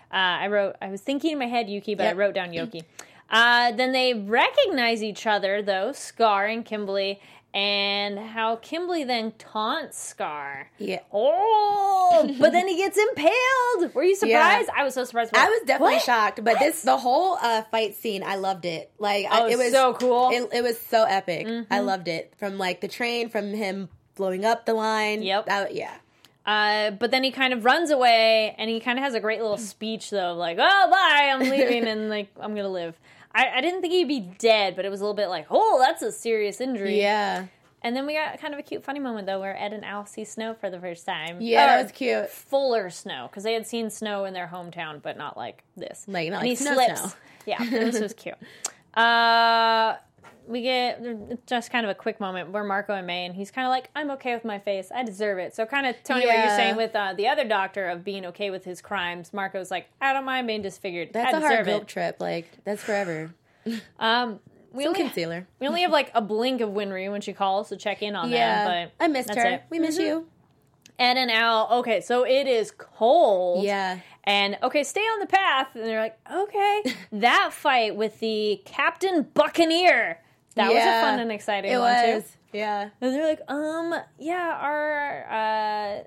[0.09, 0.75] Uh, I wrote.
[0.81, 2.83] I was thinking in my head Yuki, but I wrote down Yoki.
[3.29, 7.19] Uh, then they recognize each other though, Scar and Kimblee,
[7.53, 10.69] and how Kimblee then taunts Scar.
[10.77, 10.99] Yeah.
[11.11, 13.93] Oh, but then he gets impaled.
[13.93, 14.69] Were you surprised?
[14.73, 14.81] Yeah.
[14.81, 15.35] I was so surprised.
[15.35, 16.03] I was definitely What?
[16.03, 16.59] shocked, but What?
[16.59, 18.91] this the whole uh, fight scene, I loved it.
[18.99, 20.29] Like, I, Oh, it was so cool.
[20.29, 20.45] Mm-hmm.
[20.53, 21.47] It, it was so epic.
[21.69, 25.21] I loved it from like the train, from him blowing up the line.
[25.21, 25.47] Yep.
[25.71, 25.93] Yeah.
[26.45, 29.41] Uh, but then he kind of runs away, and he kind of has a great
[29.41, 32.97] little speech though, like "Oh, bye, I'm leaving, and like I'm gonna live."
[33.37, 35.77] I, I didn't think he'd be dead, but it was a little bit like, "Oh,
[35.79, 37.45] that's a serious injury." Yeah.
[37.83, 40.07] And then we got kind of a cute, funny moment though, where Ed and Al
[40.07, 41.39] see snow for the first time.
[41.39, 42.29] Yeah, that was cute.
[42.29, 46.05] Fuller snow because they had seen snow in their hometown, but not like this.
[46.07, 46.99] Like, not and like he snow slips.
[46.99, 47.11] snow.
[47.45, 48.35] Yeah, this was cute.
[48.97, 49.95] Uh,
[50.47, 53.65] we get just kind of a quick moment where Marcoh and May, and he's kind
[53.67, 54.91] of like, "I'm okay with my face.
[54.93, 57.87] I deserve it." So kind of Tony, what you're saying with uh, the other doctor
[57.87, 59.31] of being okay with his crimes.
[59.31, 61.09] Marcoh's like, "I don't mind being disfigured.
[61.13, 62.17] That's I a hard guilt trip.
[62.19, 63.33] Like, that's forever.
[63.99, 64.39] Um,
[64.71, 65.47] we Still only concealer.
[65.59, 68.29] we only have like a blink of Winry when she calls to check in on
[68.29, 68.91] Yeah, them.
[68.97, 69.45] But I missed her.
[69.45, 69.63] it.
[69.69, 70.27] We miss you.
[70.99, 71.67] Ed and Al.
[71.79, 73.63] Okay, so it is cold.
[73.65, 73.99] Yeah.
[74.23, 75.75] And okay, stay on the path.
[75.75, 76.83] And they're like, okay.
[77.11, 80.19] that fight with the Captain Buccaneer.
[80.57, 82.23] That was a fun and exciting It one was.
[82.23, 82.29] too.
[82.57, 82.89] Yeah.
[83.01, 86.03] And they're like, um, yeah, our uh,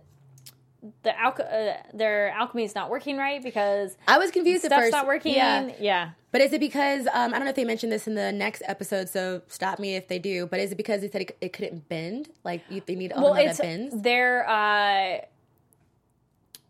[1.03, 4.93] the alch- uh, their alchemy is not working right because I was confused at first.
[4.93, 5.35] not working.
[5.35, 5.71] Yeah.
[5.79, 6.11] yeah.
[6.33, 8.63] But is it because um, I don't know if they mentioned this in the next
[8.67, 10.47] episode, so stop me if they do.
[10.47, 12.29] But is it because they said it, it couldn't bend?
[12.45, 14.03] Like you, they need Well, automail it's that bends.
[14.03, 15.19] their uh,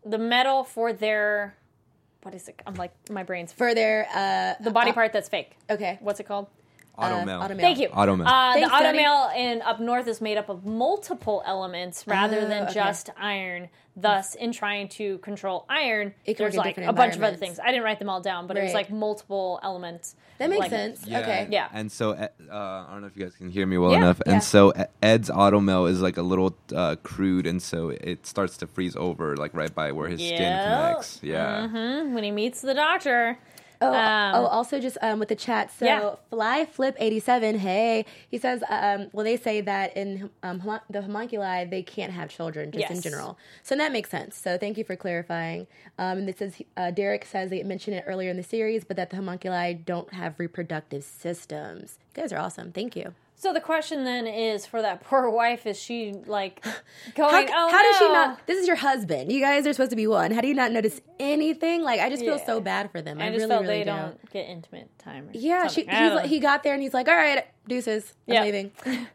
[0.03, 1.55] the metal for their
[2.23, 2.61] what is it?
[2.67, 5.55] I'm like my brain's for their uh, the body uh, part that's fake.
[5.69, 6.47] Okay, What's it called?
[7.01, 7.39] Auto Uh, mail.
[7.41, 7.59] automail.
[7.61, 7.89] Thank you.
[7.89, 8.25] Automail.
[8.27, 8.97] Uh, Thanks, the Daddy.
[8.99, 12.73] automail in up north is made up of multiple elements rather Oh, than okay.
[12.73, 13.69] just iron.
[13.93, 17.59] Thus, in trying to control iron, It there's like a bunch of other things.
[17.59, 20.15] I didn't write them all down, but it was like multiple elements.
[20.37, 21.05] that makes Like- sense.
[21.05, 21.67] Yeah, Okay, Yeah.
[21.71, 23.97] And so, uh, uh, I don't know if you guys can hear me well Yeah,
[23.97, 24.21] enough.
[24.25, 24.33] yeah.
[24.33, 28.57] And so, E- Ed's automail is like a little uh, crude, and so it starts
[28.57, 31.19] to freeze over, like right by where his skin connects.
[31.21, 31.67] Yeah.
[31.67, 33.37] Mhm, When he meets the doctor.
[33.81, 35.71] Oh, Um, oh, also just um, with the chat.
[35.71, 36.15] So Yeah.
[36.29, 37.59] Fly Flip eighty seven.
[37.59, 38.63] Hey, he says.
[38.69, 43.01] Um, well, they say that in um, the homunculi they can't have children just in
[43.01, 43.37] general.
[43.63, 44.35] So that makes sense.
[44.37, 45.67] So thank you for clarifying.
[45.97, 48.97] Um, and this is uh, Derek says they mentioned it earlier in the series, but
[48.97, 51.97] that the homunculi don't have reproductive systems.
[52.15, 52.71] You guys are awesome.
[52.71, 53.13] Thank you.
[53.41, 56.63] So the question then is for that poor wife: Is she like
[57.15, 57.47] going?
[57.47, 58.45] How, oh how does she not?
[58.45, 59.31] This is your husband.
[59.31, 60.29] You guys are supposed to be one.
[60.29, 61.81] How do you not notice anything?
[61.81, 62.45] Like I just feel Yeah.
[62.45, 63.19] so bad for them.
[63.19, 63.89] I, I just really, felt really they do.
[63.89, 65.27] don't get intimate time.
[65.27, 68.33] Or Yeah, she, he's like, he got there and he's like, "All right, deuces, I'm
[68.35, 68.43] Yeah.
[68.43, 68.71] leaving."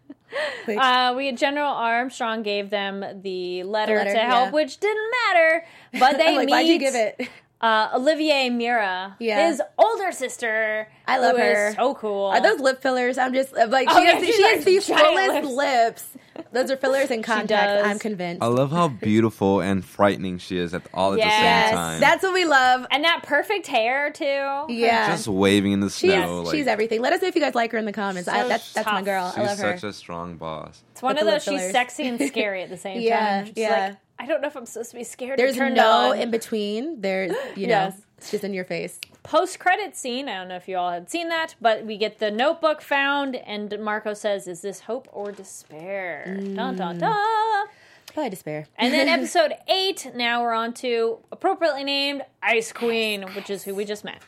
[0.69, 4.51] Uh, we General Armstrong gave them the letter, letter, to help, yeah.
[4.51, 5.65] which didn't matter.
[6.01, 7.29] But they like, meet why'd you give it?
[7.61, 9.49] Uh, Olivier Mira, Yeah.
[9.49, 10.89] his older sister.
[11.07, 11.75] I love who is her.
[11.77, 12.27] so cool.
[12.27, 13.17] Are those lip fillers?
[13.19, 16.05] I'm just like, Oh, she, yeah, has, she's she like has these fullest lips.
[16.53, 17.49] Those are fillers and contacts.
[17.83, 17.87] does.
[17.87, 18.43] I'm convinced.
[18.43, 21.31] I love how beautiful and frightening she is at all at Yes.
[21.31, 22.01] the same time.
[22.01, 22.87] that's what we love.
[22.91, 24.65] and that perfect hair too?
[24.69, 26.43] Yeah, just waving in the she's snow.
[26.43, 27.01] like, she's everything.
[27.01, 28.29] Let us know if you guys like her in the comments.
[28.29, 29.05] I, that's that's my tough.
[29.05, 29.25] girl.
[29.25, 29.79] I She's love her.
[29.79, 30.83] such a strong boss.
[30.97, 31.43] It's one of those.
[31.45, 33.45] She's sexy and scary at the same Yeah, time.
[33.45, 33.87] Just yeah.
[33.89, 35.39] Like, I don't know if I'm supposed to be scared.
[35.39, 36.19] There's or no on.
[36.19, 37.03] in between.
[37.03, 38.01] There's you know, Yes.
[38.17, 38.99] it's just in your face.
[39.23, 40.27] post credit scene.
[40.27, 43.37] I don't know if you all had seen that, but we get the notebook found,
[43.37, 47.67] and Marcoh says, "Is this hope or despair?" Dun dun dun.
[48.15, 48.67] Probably despair.
[48.79, 50.11] And then episode eight.
[50.15, 54.23] Now we're on to appropriately named Ice Queen, which is who we just met.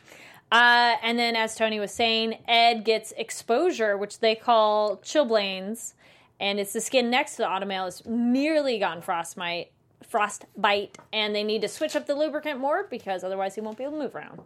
[0.51, 5.93] Uh, and then, as Tony was saying, Ed gets exposure, which they call chilblains,
[6.39, 9.71] and it's the skin next to the automail has nearly gotten frostbite,
[10.07, 13.83] frostbite, and they need to switch up the lubricant more because otherwise he won't be
[13.83, 14.41] able to move around.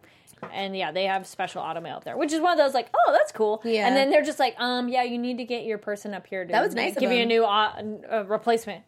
[0.51, 3.13] And yeah, they have special automail up there, which is one of those like, oh,
[3.13, 3.61] that's cool.
[3.63, 3.87] Yeah.
[3.87, 6.45] And then they're just like, um, yeah, you need to get your person up here
[6.45, 8.83] to That was nice give you a new uh, uh, replacement.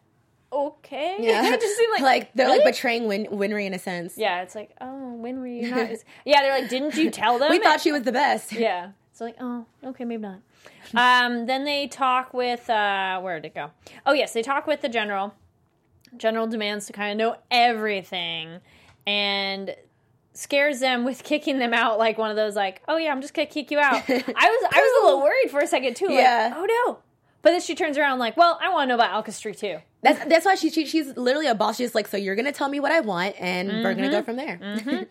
[0.52, 1.16] Okay.
[1.20, 2.58] Yeah, it just seemed like like they're really?
[2.58, 4.16] like betraying Win- Winry in a sense.
[4.16, 5.90] Yeah, it's like, oh, Winry, not.
[6.24, 7.50] yeah, they're like, didn't you tell them?
[7.50, 8.52] we thought she was the best.
[8.52, 8.90] Yeah.
[9.10, 10.40] It's like, oh, okay, maybe not.
[10.94, 13.70] Um, then they talk with uh, where did it go?
[14.06, 15.34] Oh yes, they talk with the general.
[16.16, 18.60] General demands to kind of know everything,
[19.06, 19.74] and
[20.32, 23.34] scares them with kicking them out like one of those like, oh yeah, I'm just
[23.34, 23.94] gonna kick you out.
[24.08, 26.06] I was I was a little worried for a second too.
[26.06, 26.54] Like, Yeah.
[26.56, 26.98] Oh no.
[27.42, 29.78] But then she turns around like, well, I want to know about Alkahestry too.
[30.02, 31.76] That's that's why she, she she's literally a boss.
[31.76, 34.10] She's like, so you're gonna tell me what I want, and we're gonna Mm-hmm.
[34.10, 35.06] go from there.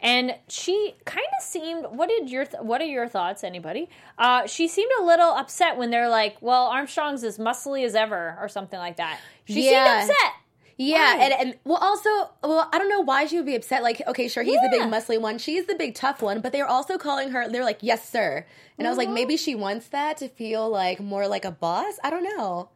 [0.00, 1.86] And she kind of seemed.
[1.86, 3.42] What did your th- What are your thoughts?
[3.42, 3.88] Anybody?
[4.16, 8.36] Uh, she seemed a little upset when they're like, "Well, Armstrong's as muscly as ever,"
[8.40, 9.18] or something like that.
[9.46, 10.00] She Yeah.
[10.00, 10.32] seemed upset.
[10.80, 12.08] Yeah, and, and well, also,
[12.44, 13.82] well, I don't know why she would be upset.
[13.82, 16.62] Like, okay, sure, he's the big muscly one, she's the big tough one, but they
[16.62, 17.48] were also calling her.
[17.48, 18.46] They're like, "Yes, sir,"
[18.78, 19.08] and I was Mm-hmm.
[19.08, 21.98] like, maybe she wants that to feel like more like a boss.
[22.04, 22.68] I don't know.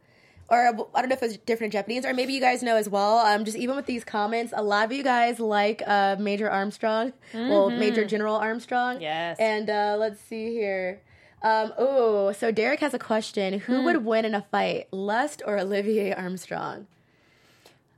[0.49, 2.87] Or I don't know if it's different in Japanese, or maybe you guys know as
[2.89, 3.17] well.
[3.19, 7.13] Um, just even with these comments, a lot of you guys like uh, Major Armstrong,
[7.33, 8.95] well, Major General Armstrong.
[8.95, 9.01] Mm-hmm.
[9.03, 9.37] Yes.
[9.39, 11.01] And uh, let's see here.
[11.41, 13.85] Um, oh, so Derek has a question: Who Hmm.
[13.85, 16.87] would win in a fight, Lust or Olivier Armstrong?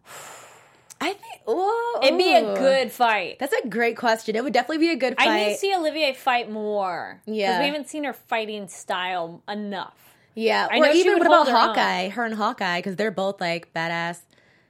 [1.01, 1.21] I think.
[1.45, 3.37] Whoa, It'd be a good fight.
[3.39, 4.35] That's a great question.
[4.35, 5.27] It would definitely be a good fight.
[5.27, 7.21] I need to see Olivier fight more.
[7.25, 7.59] because Yeah.
[7.59, 10.04] we haven't seen her fighting style enough.
[10.35, 11.53] Yeah, I or even what about own.
[11.53, 12.09] Hawkeye?
[12.09, 14.19] Her and Hawkeye, because they're both like badass.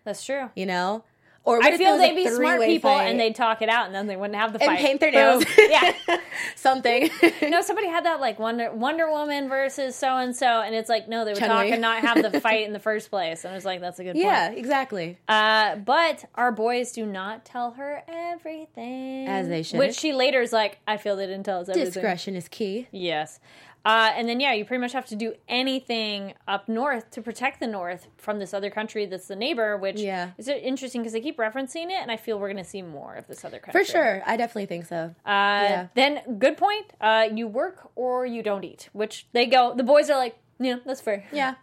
[0.03, 0.49] That's true.
[0.55, 1.03] You know.
[1.43, 3.03] Or I feel they'd be smart people fight?
[3.03, 4.79] and they'd talk it out, and then they wouldn't have the and fight.
[4.79, 5.45] paint their nails.
[5.59, 5.93] yeah.
[6.55, 7.09] something.
[7.41, 10.89] You know, somebody had that like Wonder Wonder Woman versus so and so, and it's
[10.89, 11.53] like no, they would Chun-Li.
[11.55, 13.43] talk and not have the fight in the first place.
[13.43, 14.25] And I was like, that's a good point.
[14.25, 15.19] yeah, exactly.
[15.27, 19.77] Uh, but our boys do not tell her everything, As they should.
[19.77, 21.91] Which she later is like, I feel they didn't tell us everything.
[21.93, 22.87] Discretion is key.
[22.91, 23.39] Yes.
[23.85, 27.59] Uh, and then, yeah, you pretty much have to do anything up north to protect
[27.59, 30.31] the north from this other country that's the neighbor, which Yeah.
[30.37, 33.13] is interesting because they keep referencing it, and I feel we're going to see more
[33.15, 33.83] of this other country.
[33.83, 34.23] For sure.
[34.25, 35.13] I definitely think so.
[35.25, 35.29] Uh,
[35.69, 35.87] Yeah.
[35.93, 36.87] Then, good point.
[36.99, 40.77] Uh, you work or you don't eat, which they go, the boys are like, yeah,
[40.85, 41.25] that's fair.
[41.31, 41.55] yeah.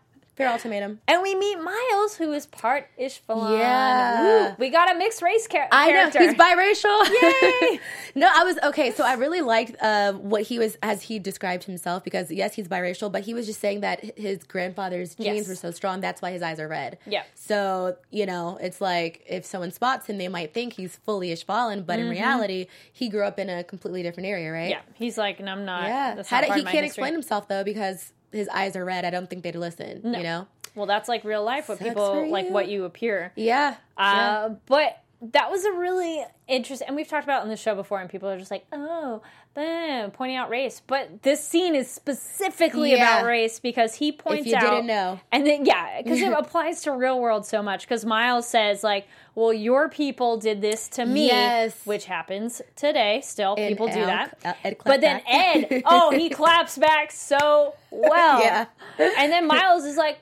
[0.44, 1.00] Fair ultimatum.
[1.08, 3.58] And we meet Miles, who is part Ishvalan.
[3.58, 4.48] Yeah.
[4.50, 4.54] Woo.
[4.58, 6.20] We got a mixed race char- I know character.
[6.20, 7.62] he's biracial.
[7.72, 7.80] Yay!
[8.14, 8.90] no, I was okay.
[8.92, 12.68] So I really liked uh, what he was as he described himself because yes, he's
[12.68, 15.48] biracial, but he was just saying that his grandfather's genes Yes.
[15.48, 16.00] were so strong.
[16.00, 16.98] That's why his eyes are red.
[17.06, 17.22] Yeah.
[17.34, 21.86] So you know, it's like if someone spots him, they might think he's fully Ishvalan,
[21.86, 24.74] but in reality, he grew up in a completely different area, right?
[24.74, 24.90] Mm-hmm.
[24.92, 25.84] Yeah, he's like, and I'm not.
[25.84, 26.22] Yeah.
[26.26, 26.86] How not did, he can't history.
[26.86, 29.04] explain himself though because his eyes are red.
[29.04, 30.00] I don't think they'd listen.
[30.04, 30.46] You know.
[30.74, 31.68] Well, that's like real life.
[31.68, 32.52] What Sucks people like, you.
[32.52, 33.32] what you appear.
[33.36, 33.76] Yeah.
[33.96, 37.74] Uh, But that was a really interesting, and we've talked about it on the show
[37.76, 39.22] before, and people are just like, oh,
[39.54, 40.82] pointing out race.
[40.86, 43.18] But this scene is specifically Yeah.
[43.18, 44.62] about race because he points you out.
[44.62, 45.20] didn't know.
[45.30, 47.82] And then, yeah, because it applies to real world so much.
[47.82, 51.86] Because Miles says, like, well, your people did this to me, Yes.
[51.86, 53.20] which happens today.
[53.22, 54.38] Still, And people do Al- that.
[54.44, 55.72] Al- uh, Ed clapped but then back.
[55.72, 58.40] Ed, oh, he claps back so well.
[58.40, 58.66] Yeah.
[58.98, 60.18] And then Miles is like,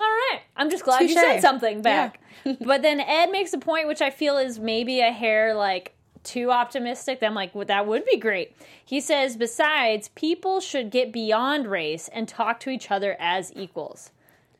[0.00, 2.20] all right, I'm just glad you said something back.
[2.60, 6.50] but then Ed makes a point, which I feel is maybe a hair like too
[6.50, 7.22] optimistic.
[7.22, 8.56] I'm like, well, that would be great.
[8.84, 14.10] He says, besides, people should get beyond race and talk to each other as equals.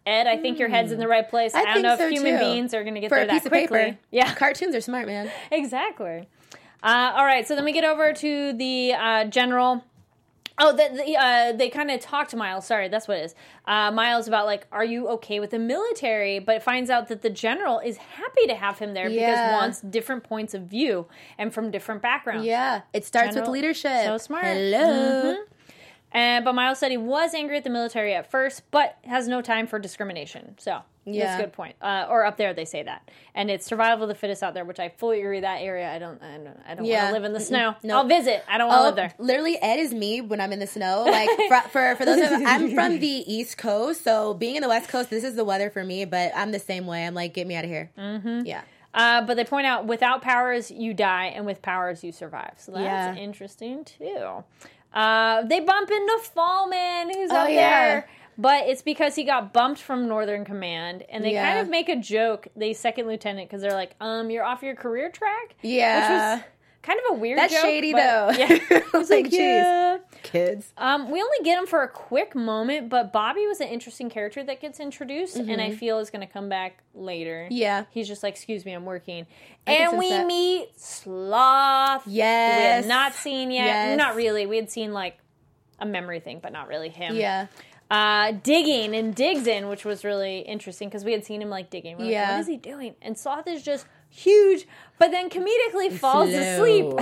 [0.06, 1.54] Ed, I think your head's in the right place.
[1.54, 2.38] I, don't think know if human too.
[2.38, 3.78] beings are going to get For there a piece that of quickly.
[3.84, 3.98] paper.
[4.10, 5.30] Yeah, Cartoons are smart, man.
[5.50, 6.28] exactly.
[6.82, 9.82] Uh, all right, so then we get over to the uh, general.
[10.56, 12.64] Oh, the, the, uh, they kind of talk to Miles.
[12.66, 13.34] Sorry, that's what it is.
[13.66, 16.38] Uh, Miles about like, are you okay with the military?
[16.38, 20.22] But finds out that the general is happy to have him there because wants different
[20.22, 21.06] points of view
[21.38, 22.46] and from different backgrounds.
[22.46, 22.82] Yeah.
[22.92, 24.04] It starts General- with leadership.
[24.04, 24.44] so smart.
[24.44, 25.38] Hello.
[26.12, 29.42] And but Miles said he was angry at the military at first, but has no
[29.42, 30.54] time for discrimination.
[30.58, 31.38] So that's Yeah.
[31.38, 31.76] a good point.
[31.82, 34.64] Uh, or up there they say that, and it's survival of the fittest out there,
[34.64, 35.40] which I fully agree.
[35.40, 37.04] That area, I don't, I don't, I don't Yeah.
[37.04, 37.74] want to live in the snow.
[37.90, 38.44] I'll visit.
[38.48, 39.14] I don't want to Oh, live there.
[39.18, 41.04] literally, Ed is me when I'm in the snow.
[41.06, 44.68] Like for for, for those of I'm from the East Coast, so being in the
[44.68, 46.04] West Coast, this is the weather for me.
[46.04, 47.06] But I'm the same way.
[47.06, 47.90] I'm like, get me out of here.
[47.98, 48.42] Mm-hmm.
[48.46, 48.62] Yeah.
[48.94, 52.52] Uh, but they point out without powers you die, and with powers you survive.
[52.58, 53.16] So that's Yeah.
[53.16, 54.44] interesting too.
[54.92, 57.54] Uh, they bump into Falman, who's Oh, up yeah.
[57.86, 58.08] there.
[58.36, 61.46] But it's because he got bumped from Northern Command, and they Yeah.
[61.46, 62.48] kind of make a joke.
[62.56, 66.34] They second lieutenant because they're like, "Um, you're off your career track." Yeah.
[66.34, 66.50] which was
[66.82, 67.38] kind of a weird.
[67.38, 68.30] That's joke, shady, though.
[68.36, 68.58] Yeah,
[68.94, 69.98] I was like, yeah.
[70.22, 70.72] Kids.
[70.76, 74.42] Um, we only get him for a quick moment, but Bobby was an interesting character
[74.44, 77.44] that gets introduced, and I feel is going to come back later.
[77.44, 77.52] Mm-hmm.
[77.54, 77.84] Yeah.
[77.90, 79.26] he's just like, "Excuse me, I'm working,"
[79.66, 80.26] can and we that.
[80.26, 82.06] meet Sloth.
[82.06, 82.84] we Yes.
[82.84, 83.64] had not seen yet.
[83.64, 83.98] Yes.
[83.98, 84.46] Not really.
[84.46, 85.18] We had seen like
[85.78, 87.16] a memory thing, but not really him.
[87.16, 87.46] Yeah.
[87.90, 91.70] Uh, digging and digs in, which was really interesting because we had seen him like
[91.70, 91.96] digging.
[91.96, 92.32] We're like, Yeah.
[92.32, 92.94] what is he doing?
[93.02, 94.66] And Sloth is just huge,
[94.98, 96.92] but then comedically falls asleep.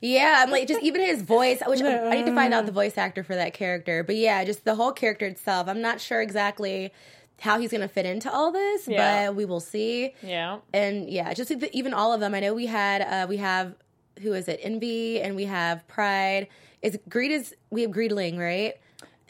[0.00, 2.98] Yeah, I'm like just even his voice, which I need to find out the voice
[2.98, 4.02] actor for that character.
[4.02, 5.68] But yeah, just the whole character itself.
[5.68, 6.92] I'm not sure exactly
[7.40, 9.26] how he's going to fit into all this, Yeah.
[9.26, 10.14] but we will see.
[10.22, 10.58] Yeah.
[10.72, 12.34] And yeah, just the, even all of them.
[12.34, 13.74] I know we had uh, we have
[14.22, 14.60] who is it?
[14.62, 16.48] Envy, and we have Pride.
[16.80, 18.74] Is Greed is we have Greedling, right?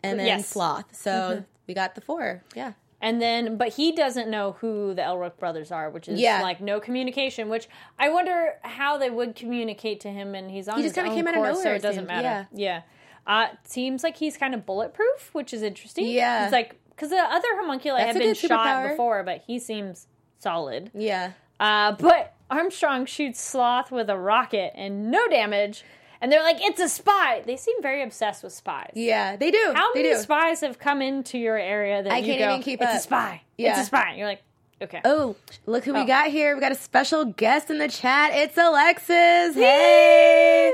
[0.03, 0.49] And then Yes.
[0.49, 0.95] Sloth.
[0.95, 2.43] So we got the four.
[2.55, 2.73] Yeah.
[3.01, 6.41] And then, but he doesn't know who the Elric brothers are, which is Yeah.
[6.43, 7.49] like no communication.
[7.49, 10.97] Which I wonder how they would communicate to him, and he's on He his just
[10.97, 12.49] kinda own came out of course, so nowhere, it doesn't matter.
[12.53, 12.83] Yeah,
[13.27, 16.07] Uh, seems like he's kind of bulletproof, which is interesting.
[16.07, 16.45] Yeah.
[16.45, 18.91] he's like because the other homunculi That's have been shot superpower.
[18.91, 20.07] before, but he seems
[20.38, 20.91] solid.
[20.95, 21.33] Yeah.
[21.59, 25.85] Uh, but Armstrong shoots Sloth with a rocket and no damage.
[26.22, 27.42] And they're like, it's a spy.
[27.44, 28.92] They seem very obsessed with spies.
[28.94, 29.72] Yeah, they do.
[29.74, 30.20] How they many do.
[30.22, 32.94] spies have come into your area that I you can't go, even keep it's a
[32.94, 33.42] up." spy.
[33.58, 34.14] It's a spy.
[34.16, 34.42] You're like,
[34.80, 35.00] okay.
[35.04, 35.35] Oh,
[35.66, 36.00] look who Oh.
[36.00, 36.54] we got here.
[36.54, 38.30] We got a special guest in the chat.
[38.35, 39.56] It's Alexis.
[39.56, 40.72] Hey.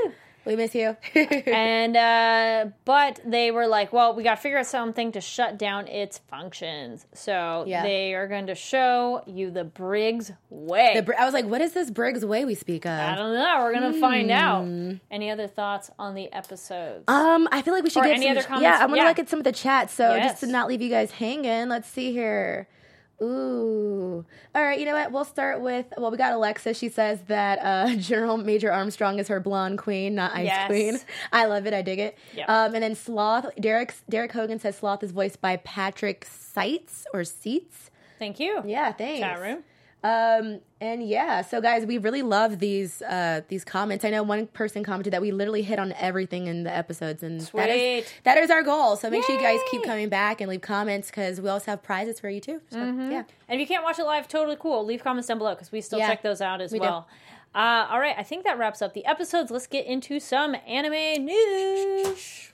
[0.48, 0.96] We miss you.
[1.14, 5.58] and uh but they were like well we got to figure out something to shut
[5.58, 7.82] down its functions so Yeah.
[7.82, 11.60] they are going to show you the briggs way The Br- I was like, what
[11.60, 12.92] is this Briggs way we speak of?
[12.98, 14.94] i don't know we're going to find out Hmm.
[15.10, 18.26] any other thoughts on the episodes Um, I feel like we should Or get any
[18.28, 18.62] some, other comments?
[18.64, 19.08] Yeah, I'm gonna Yeah.
[19.08, 19.90] look at some of the chat.
[19.90, 22.68] So just to not leave you guys hanging, let's see here.
[23.20, 24.24] Ooh.
[24.54, 25.10] All right, you know what?
[25.12, 26.74] We'll start with well, we got Alexa.
[26.74, 30.66] She says that uh, General Major Armstrong is her blonde queen, not Ice Yes.
[30.68, 30.98] Queen.
[31.32, 31.74] I love it.
[31.74, 32.18] I dig it.
[32.34, 32.48] Yep.
[32.48, 37.24] Um, and then Sloth, Derek Derek Hogan says Sloth is voiced by Patrick Seitz or
[37.24, 37.90] Seats.
[38.18, 39.20] thank you Yeah, thanks.
[39.20, 39.64] chat room
[40.04, 44.04] Um, and yeah, so guys, we really love these uh, these comments.
[44.04, 47.40] I know one person commented that we literally hit on everything in the episodes, and
[47.40, 48.20] that is Sweet.
[48.22, 48.94] that is our goal.
[48.94, 51.82] So make sure you guys keep coming back and leave comments because we also have
[51.82, 52.60] prizes for you too.
[52.70, 54.84] So yeah, And if you can't watch it live, totally cool.
[54.84, 56.84] Leave comments down below because we still Yeah, check those out as we do.
[56.84, 57.08] well.
[57.54, 59.50] Uh, all right, I think that wraps up the episodes.
[59.50, 62.52] Let's get into some anime news.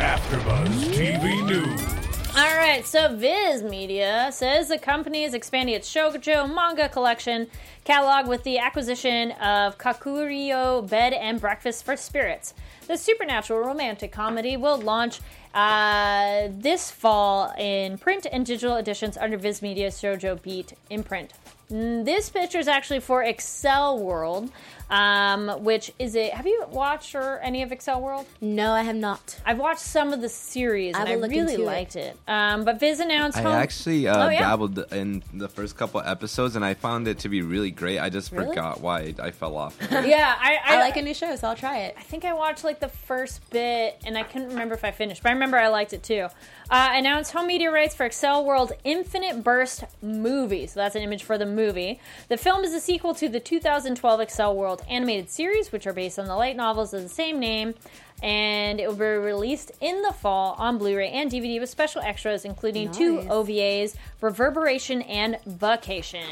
[0.00, 2.09] AfterBuzz TV News.
[2.36, 7.48] All right, so Viz Media says the company is expanding its shoujo manga collection
[7.84, 12.54] catalog with the acquisition of Kakuriyo Bed and Breakfast for Spirits.
[12.86, 15.20] The supernatural romantic comedy will launch
[15.54, 21.32] uh, this fall in print and digital editions under Viz Media's Shoujo Beat imprint.
[21.70, 24.50] Mm, This picture is actually for Accel World,
[24.90, 26.32] um, which is it.
[26.34, 28.26] Have you watched or any of Accel World?
[28.40, 29.40] no, I have not.
[29.46, 31.66] I've watched some of the series and I I, will look really into it.
[31.66, 32.16] liked it.
[32.28, 34.40] Um, but Viz announced I home- actually uh, Oh, yeah?
[34.40, 37.98] dabbled in the first couple episodes, and I found it to be really great.
[37.98, 38.48] I just Really?
[38.48, 39.76] forgot why I fell off.
[39.90, 41.94] Yeah, I, I, I like a new show, so I'll try it.
[41.98, 45.22] I think I watched like the first bit, and I couldn't remember if I finished,
[45.22, 46.26] but I remember I liked it too.
[46.70, 50.66] Uh, announced home media rights for Accel World Infinite Burst movie.
[50.68, 52.00] So that's an image for the movie.
[52.28, 56.18] The film is a sequel to the 2012 Accel World animated series, which are based
[56.18, 57.74] on the light novels of the same name.
[58.22, 62.02] And it will be released in the fall on Blu ray and DVD with special
[62.02, 66.26] extras, including two OVAs, Reverberation and Vacation.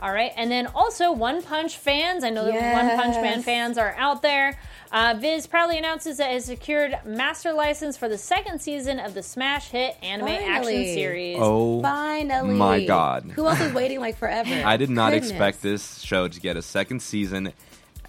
[0.00, 0.32] All right.
[0.36, 2.24] And then also One Punch fans.
[2.24, 4.58] I know that One Punch Man fans are out there.
[4.92, 9.14] Uh, Viz proudly announces that it has secured master license for the second season of
[9.14, 11.36] the smash hit anime action series.
[11.40, 13.30] Oh Finally, my God.
[13.34, 14.50] who else is waiting like forever?
[14.66, 15.30] I did not Goodness.
[15.30, 17.52] expect this show to get a second season,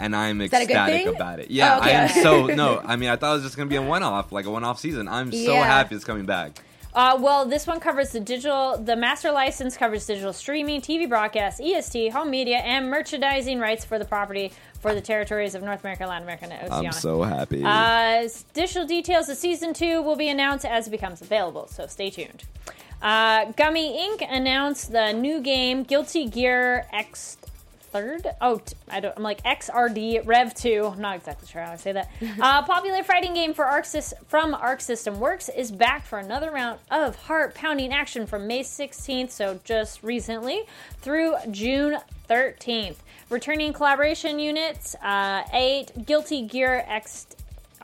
[0.02, 1.52] and I'm ecstatic about it.
[1.52, 1.90] Yeah, Oh, okay.
[1.96, 2.82] I am so no.
[2.84, 5.08] I mean, I thought it was just gonna be a one-off, like a one-off season.
[5.08, 5.64] I'm so Yeah.
[5.66, 6.62] happy it's coming back.
[6.94, 8.78] Uh, well, this one covers the digital.
[8.78, 13.98] The master license covers digital streaming, TV broadcast, EST, home media, and merchandising rights for
[13.98, 16.90] the property for the territories of North America, Latin America, and Oceania.
[16.90, 17.64] I'm so happy.
[17.64, 22.10] Uh, additional details of season two will be announced as it becomes available, so stay
[22.10, 22.44] tuned.
[23.02, 24.28] Uh, Gumi Inc.
[24.30, 27.38] announced the new game Guilty Gear X
[27.92, 28.28] third.
[28.40, 29.14] Oh, t- I don't.
[29.18, 30.92] I'm like XRD Rev Two.
[30.94, 32.10] I'm not exactly sure how I say that.
[32.40, 33.86] uh, popular fighting game for Arc
[34.28, 38.62] from Arc System Works is back for another round of heart pounding action from May
[38.62, 40.62] 16th, so just recently,
[41.02, 41.98] through June
[42.30, 42.98] 13th.
[43.30, 47.28] Returning collaboration units, uh, eight Guilty Gear X.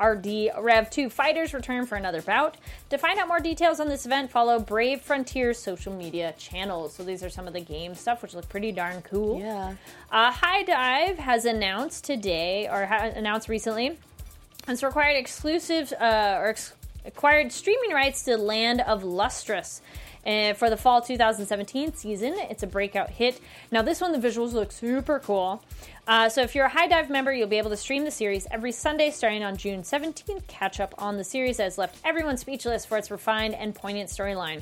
[0.01, 2.57] RD Rev 2 fighters return for another bout.
[2.89, 6.93] To find out more details on this event, follow Brave Frontier's social media channels.
[6.93, 9.39] So these are some of the game stuff, which look pretty darn cool.
[9.39, 9.75] Yeah.
[10.11, 13.97] Uh, HIDIVE has announced today, or ha- announced recently,
[14.67, 16.73] it's required exclusive uh, or ex-
[17.05, 19.81] acquired streaming rights to Land of Lustrous.
[20.25, 23.39] Uh, for the fall 2017 season, it's a breakout hit.
[23.71, 25.63] Now, this one, the visuals look super cool.
[26.07, 28.71] Uh, so, if you're a HIDIVE member, you'll be able to stream the series every
[28.71, 30.47] Sunday starting on June 17th.
[30.47, 34.09] Catch up on the series that has left everyone speechless for its refined and poignant
[34.09, 34.61] storyline.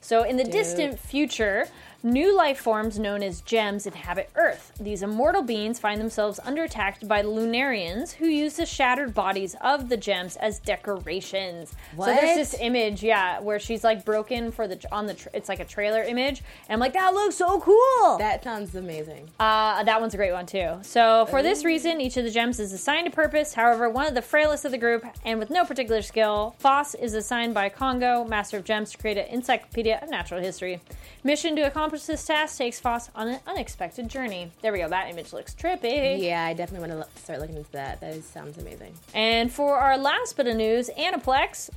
[0.00, 1.66] So, in the distant future,
[2.02, 4.72] new life forms known as gems inhabit Earth.
[4.80, 9.56] These immortal beings find themselves under attack by the Lunarians, who use the shattered bodies
[9.60, 11.74] of the gems as decorations.
[11.96, 15.14] So there's this image, yeah, where she's like broken for the on the.
[15.14, 18.18] Tra- it's like a trailer image, and I'm like, that looks so cool.
[18.18, 19.28] That sounds amazing.
[19.40, 20.78] Uh, that one's a great one too.
[20.82, 23.54] So for this reason, each of the gems is assigned a purpose.
[23.54, 27.14] However, one of the frailest of the group, and with no particular skill, Phos is
[27.14, 30.80] assigned by Kongo, Master of Gems, to create an encyclopedia of natural history.
[31.24, 34.50] Mission to accomplish this task takes Phos on an unexpected journey.
[34.62, 34.88] There we go.
[34.88, 36.22] That image looks trippy.
[36.22, 38.00] Yeah, I definitely want to start looking into that.
[38.00, 38.94] That is, sounds amazing.
[39.14, 41.70] And for our last bit of news, Aniplex.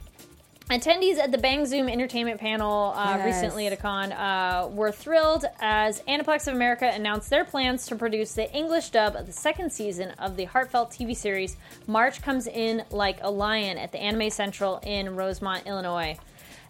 [0.70, 3.26] Attendees at the Bang Zoom Entertainment panel uh, Yes.
[3.26, 7.96] recently at a con uh, were thrilled as Aniplex of America announced their plans to
[7.96, 12.46] produce the English dub of the second season of the heartfelt TV series March Comes
[12.46, 16.20] In Like a Lion at the Anime Central in Rosemont, Illinois.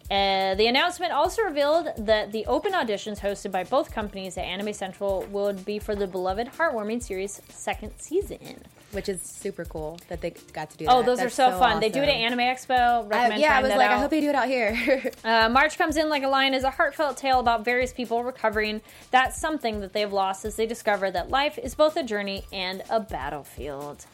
[0.09, 4.73] Uh, the announcement also revealed that the open auditions hosted by both companies at Anime
[4.73, 8.63] Central would be for the beloved heartwarming series' second season.
[8.91, 10.91] Which is super cool that they got to do That.
[10.91, 11.05] Oh, that.
[11.05, 11.79] those are That's so, fun.
[11.79, 12.15] They do it at.
[12.15, 12.71] Anime Expo.
[13.03, 13.91] I- Recommend yeah, I was like, out.
[13.97, 15.11] I hope they do it out here.
[15.23, 18.81] Uh, March comes in like a lion is a heartfelt tale about various people recovering
[19.11, 22.81] that something that they've lost as they discover that life is both a journey and
[22.89, 24.05] a battlefield.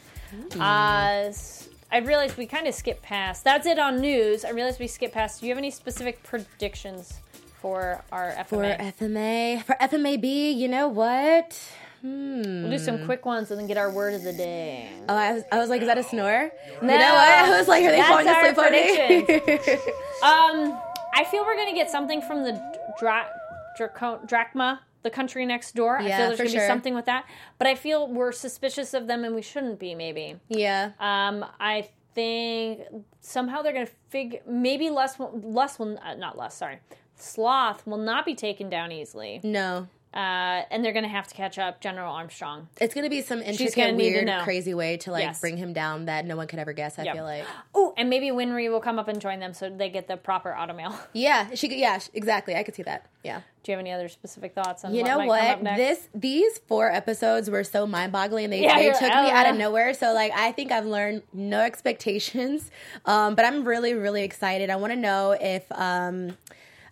[0.60, 3.44] Uh, s- I realized we kind of skipped past.
[3.44, 4.44] That's it on news.
[4.44, 5.40] I realized we skipped past.
[5.40, 7.20] Do you have any specific predictions
[7.60, 8.48] for our FMA?
[8.48, 8.64] for
[9.04, 11.58] FMA, for FMAB, you know what?
[12.02, 12.62] Hmm.
[12.62, 14.90] we'll do some quick ones and then get our word of the day.
[15.08, 16.50] Oh, I was, I was like, is that a snore?
[16.82, 16.92] No.
[16.92, 17.28] You know what?
[17.28, 19.80] I was like, are they That's falling asleep on me?
[20.22, 20.78] Um,
[21.14, 22.52] I feel we're gonna get something from the
[22.98, 23.28] dra-
[23.76, 25.98] Draco- drachma, the country next door.
[26.02, 26.62] Yeah, I feel there's going to sure.
[26.62, 27.26] be something with that.
[27.58, 30.36] But I feel we're suspicious of them and we shouldn't be, maybe.
[30.48, 30.90] Yeah.
[30.98, 32.80] Um, I think
[33.20, 36.78] somehow they're going to figure maybe less less will uh, not less sorry
[37.14, 39.86] sloth will not be taken down easily No.
[40.14, 43.40] Uh, and they're going to have to catch up general armstrong It's gonna be some
[43.40, 45.40] gonna intricate, weird, crazy way to like Yes.
[45.40, 46.98] bring him down that no one could ever guess.
[46.98, 47.14] I Yep.
[47.14, 47.44] feel like.
[47.74, 50.54] oh and maybe winry will come up and join them so they get the proper
[50.58, 51.68] automail Yeah, she.
[51.68, 52.54] could- Yeah, exactly.
[52.56, 53.06] I could see that.
[53.24, 53.40] Yeah.
[53.64, 55.76] do you have any other specific thoughts on You what know might come up what?
[55.76, 58.50] This these four episodes were so mind boggling.
[58.50, 59.92] They, Yeah, they took oh, me out of nowhere.
[59.94, 62.70] So like I think I've learned no expectations.
[63.04, 64.70] Um, but I'm really really excited.
[64.70, 66.36] I want to know if um,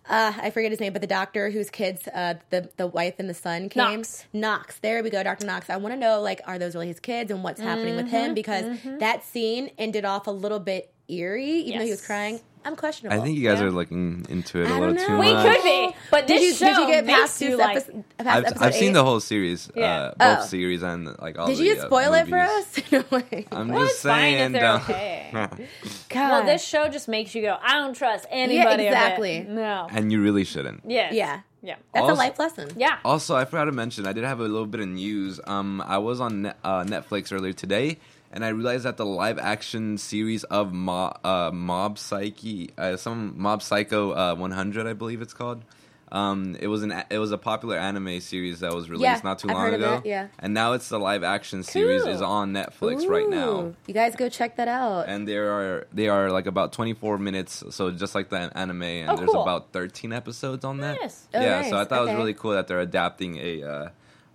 [0.09, 3.29] uh, I forget his name, but the doctor whose kids, uh, the the wife and
[3.29, 3.97] the son came.
[3.97, 4.25] Knox.
[4.33, 4.77] Knox.
[4.79, 5.69] There we go, Doctor Knox.
[5.69, 8.15] I want to know like are those really his kids and what's happening with Mm-hmm,
[8.15, 12.39] him because that scene ended off a little bit eerie, even though he was crying.
[12.65, 13.17] I'm questionable.
[13.19, 13.67] I think you guys Yeah.
[13.67, 15.19] are looking into it a I little don't too know.
[15.19, 15.55] we much.
[15.55, 18.03] could be but Did you, show did you get makes past you this like episode?
[18.17, 19.85] Past I've, episode I've seen the whole series, Yeah.
[19.85, 20.47] uh, both Oh.
[20.47, 21.47] series and like all.
[21.47, 22.91] Did the, you just uh, spoil it for us?
[22.91, 23.45] no way.
[23.51, 24.51] I'm Well, just it's fine if saying.
[24.53, 25.67] they're okay.
[26.15, 29.45] Well this show just makes you go i don't trust anybody of it." exactly.
[29.47, 30.81] no and you really shouldn't.
[30.87, 31.41] yes Yeah.
[31.61, 32.69] yeah That's Also- a life lesson.
[32.77, 35.39] yeah Also, I forgot to mention, I did have a little bit of news.
[35.45, 37.97] Um, I was on Net, uh, Netflix earlier today,
[38.35, 43.33] and I realized that the live action series of Mo- uh, Mob Psyche, uh, some
[43.37, 45.63] Mob Psycho uh, 100, I believe it's called.
[46.11, 49.21] Um, it was an a- it was a popular anime series that was released Yeah,
[49.23, 49.95] not too I've long heard of ago.
[49.95, 50.27] that, yeah.
[50.37, 52.11] and now it's the live action series Cool.
[52.13, 53.73] is on Netflix right now.
[53.87, 55.07] You guys go check that out.
[55.09, 59.09] and there are they are like about 24 minutes so just like the anime and
[59.09, 59.41] Oh, there's cool.
[59.41, 61.27] about 13 episodes on that Nice.
[61.33, 61.69] Oh, yeah nice.
[61.71, 63.89] so i thought it was really cool that they're adapting a uh,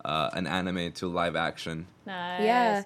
[0.04, 2.82] uh, an anime to live action nice Yeah.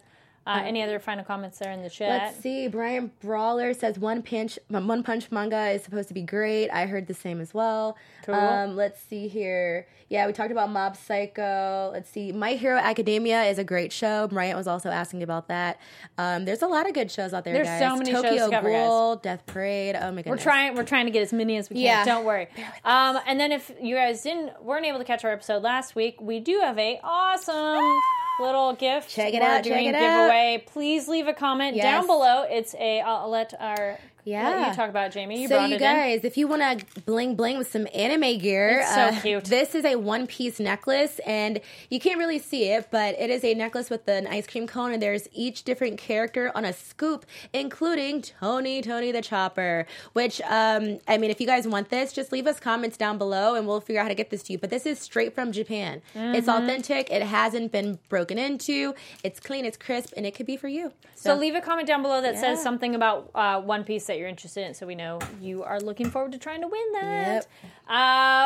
[0.46, 2.68] Uh, any other final comments there in the chat Let's see.
[2.68, 6.70] Brian Brawler says one punch one punch manga is supposed to be great.
[6.70, 7.96] I heard the same as well.
[8.24, 8.34] Cool.
[8.34, 9.86] Um, let's see here.
[10.08, 11.90] Yeah, we talked about Mob Psycho.
[11.92, 12.30] Let's see.
[12.30, 14.28] My Hero Academia is a great show.
[14.28, 15.80] Bryant was also asking about that.
[16.18, 17.54] Um, there's a lot of good shows out there.
[17.54, 17.80] There's guys.
[17.80, 18.70] so many shows Tokyo to cover.
[18.70, 19.96] Ghoul, Death Parade.
[19.96, 20.26] Oh my goodness.
[20.26, 20.74] We're trying.
[20.74, 21.84] We're trying to get as many as we can.
[21.84, 22.04] Yeah.
[22.04, 22.48] Don't worry.
[22.84, 26.20] Um, and then if you guys didn't weren't able to catch our episode last week,
[26.20, 28.00] we do have a awesome
[28.40, 29.10] little gift.
[29.10, 30.00] Check it We're out, check doing it out.
[30.00, 30.64] giveaway.
[30.66, 31.84] Please leave a comment Yes.
[31.84, 32.42] down below.
[32.48, 33.00] It's a.
[33.00, 33.98] I'll let our.
[34.24, 34.70] Yeah.
[34.70, 35.42] You talk about it, Jamie.
[35.42, 35.96] You so brought you it in.
[35.96, 39.44] guys, if you want to bling bling with some anime gear, uh, It's so cute.
[39.44, 41.60] This is a one piece necklace, and
[41.90, 44.92] you can't really see it, but it is a necklace with an ice cream cone,
[44.92, 49.86] and there's each different character on a scoop, including Tony, Tony the Chopper.
[50.14, 53.54] Which, um, I mean, if you guys want this, just leave us comments down below,
[53.54, 54.58] and we'll figure out how to get this to you.
[54.58, 56.02] But this is straight from Japan.
[56.14, 56.62] It's Mm-hmm.
[56.64, 57.10] authentic.
[57.10, 58.94] It hasn't been broken into.
[59.22, 59.64] It's clean.
[59.64, 60.92] It's crisp, and it could be for you.
[61.14, 64.28] So leave a comment down below that says something about uh, One Piece that you're
[64.28, 67.34] interested in, so we know you are looking forward to trying to win that.
[67.34, 67.46] Yep.
[67.88, 67.92] Uh,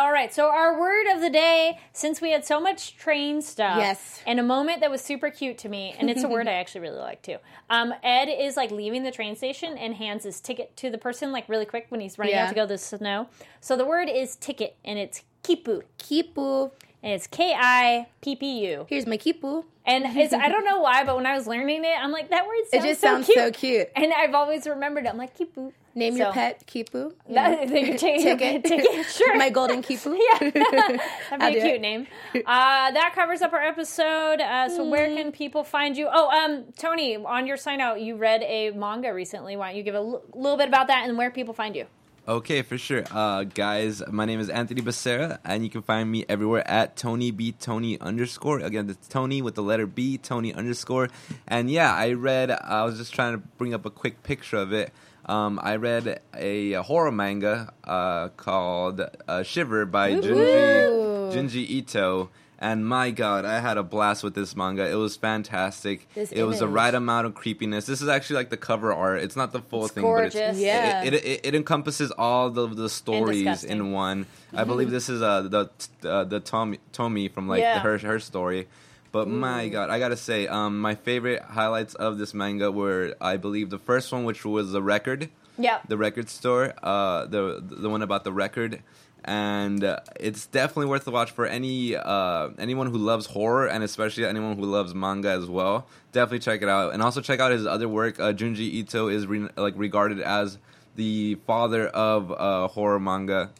[0.02, 0.32] all right.
[0.32, 4.22] So our word of the day, since we had so much train stuff, Yes.
[4.26, 6.80] and a moment that was super cute to me, and it's a word I actually
[6.80, 7.36] really like too.
[7.68, 11.32] Um, Ed is like leaving the train station and hands his ticket to the person
[11.32, 12.44] like really quick when he's running Yeah.
[12.44, 13.28] out to go to the snow.
[13.60, 16.70] So the word is ticket, and it's kippu, Kippu.
[17.02, 18.86] And it's K I P P U.
[18.88, 19.64] Here's my kippu.
[19.86, 22.46] And it's I don't know why, but when I was learning it, I'm like that
[22.46, 23.38] word sounds just so sounds cute.
[23.38, 23.88] so cute.
[23.94, 25.08] And I've always remembered it.
[25.08, 25.72] I'm like kippu.
[25.98, 27.12] Name your pet Kippu.
[27.28, 28.64] That, that you're taking ticket.
[28.64, 29.06] ticket.
[29.06, 29.36] Sure.
[29.36, 30.16] My golden Kippu.
[30.40, 30.50] yeah,
[31.30, 31.80] that'd be a cute it.
[31.80, 32.06] name.
[32.46, 34.40] Uh, that covers up our episode.
[34.40, 36.08] Uh, so where can people find you?
[36.10, 39.56] Oh, um, Tony, on your sign out, you read a manga recently.
[39.56, 41.86] Why don't you give a l- little bit about that and where people find you?
[42.28, 43.04] Okay, for sure.
[43.10, 47.30] Uh, guys, my name is Anthony Becerra, and you can find me everywhere at Tony
[47.30, 48.58] B Tony underscore.
[48.58, 51.08] Again, it's Tony with the letter B, Tony underscore.
[51.46, 52.50] And yeah, I read.
[52.50, 54.92] I was just trying to bring up a quick picture of it.
[55.24, 60.20] Um, I read a, horror manga uh, called uh, Shiver by Woo.
[60.20, 62.28] Junji Junji Ito.
[62.60, 64.84] And my God, I had a blast with this manga.
[64.90, 66.08] It was fantastic.
[66.14, 67.86] This it was the right amount of creepiness.
[67.86, 69.22] This is actually like the cover art.
[69.22, 70.34] It's not the full It's thing, but gorgeous.
[70.34, 71.04] it's Yeah.
[71.04, 74.26] it, it, it encompasses all the, the stories in one.
[74.52, 75.70] I believe this is uh, the
[76.08, 77.78] uh, the Tommy Tommy from like Yeah.
[77.80, 78.66] her her story.
[79.12, 83.36] But my God, I gotta say, um, my favorite highlights of this manga were, I
[83.38, 85.78] believe, the first one, which was the record, Yeah.
[85.88, 88.82] the record store, uh, the the one about the record,
[89.24, 93.84] and uh, it's definitely worth the watch for any uh, anyone who loves horror and
[93.84, 95.86] especially anyone who loves manga as well.
[96.12, 98.18] Definitely check it out, and also check out his other work.
[98.18, 100.58] Uh, Junji Ito is re- like regarded as
[100.96, 103.50] the father of uh, horror manga.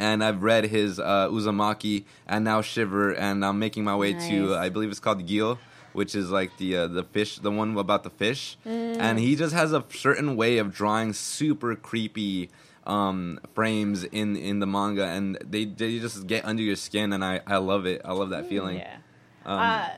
[0.00, 4.54] And I've read his uh, Uzumaki and now Shiver, and I'm making my way to
[4.54, 5.58] I believe it's called Gil,
[5.92, 8.56] which is like the uh, the fish, the one about the fish.
[8.64, 12.48] And he just has a certain way of drawing super creepy
[12.88, 17.24] um, frames in in the manga, and they they just get under your skin, and
[17.24, 18.02] I I love it.
[18.04, 18.78] I love that feeling.
[18.78, 18.96] Yeah.
[19.44, 19.88] Um, Uh,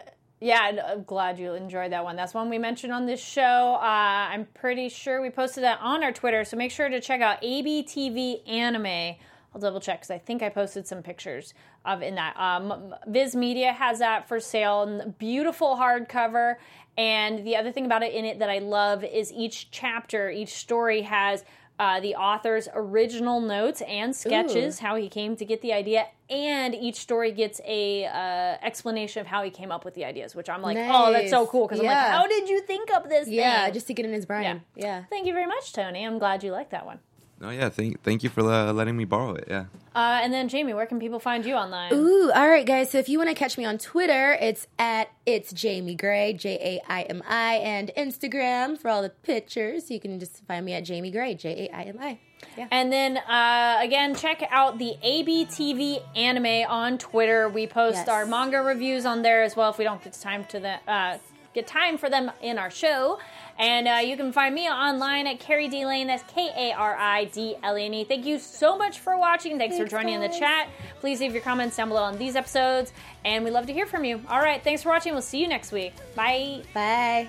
[0.42, 2.16] yeah, I'm glad you enjoyed that one.
[2.16, 3.74] That's one we mentioned on this show.
[3.74, 7.20] Uh, I'm pretty sure we posted that on our Twitter, so make sure to check
[7.20, 9.16] out ABTV Anime.
[9.52, 11.52] I'll double check because I think I posted some pictures
[11.84, 12.36] of in that.
[12.38, 16.56] Um, Viz Media has that for sale, and beautiful hardcover.
[16.96, 20.54] And the other thing about it in it that I love is each chapter, each
[20.54, 21.44] story has
[21.80, 26.74] uh, the author's original notes and sketches, how he came to get the idea, and
[26.74, 30.50] each story gets a uh, explanation of how he came up with the ideas, which
[30.50, 33.28] I'm like, oh, that's so cool because I'm like, how did you think of this?
[33.28, 33.72] Yeah, thing?
[33.72, 34.60] just to get in his brain.
[34.76, 35.04] Yeah.
[35.08, 36.04] Thank you very much, Tony.
[36.04, 36.98] I'm glad you like that one.
[37.42, 39.44] Oh yeah, thank thank you for uh, letting me borrow it.
[39.48, 39.64] Yeah.
[39.94, 41.92] Uh, and then Jamie, where can people find you online?
[41.92, 42.90] Ooh, all right, guys.
[42.90, 46.58] So if you want to catch me on Twitter, it's at it's Jaimi Gray, J
[46.86, 49.90] A I M I, and Instagram for all the pictures.
[49.90, 52.18] You can just find me at Jaimi Gray, J A I M I.
[52.58, 52.68] Yeah.
[52.70, 57.48] And then uh, again, check out the ABTV anime on Twitter.
[57.48, 58.08] We post Yes.
[58.08, 61.18] our manga reviews on there as well if we don't get time to the uh,
[61.54, 63.18] get time for them in our show.
[63.60, 66.06] And uh, you can find me online at Kari D Lane.
[66.06, 68.04] That's K A R I D L A N E.
[68.04, 69.58] Thank you so much for watching.
[69.58, 70.70] Thanks, for Thanks, joining in the chat.
[71.00, 74.06] Please leave your comments down below on these episodes, and we love to hear from
[74.06, 74.22] you.
[74.30, 75.12] All right, thanks for watching.
[75.12, 75.92] We'll see you next week.
[76.14, 76.62] Bye.
[76.72, 77.28] Bye.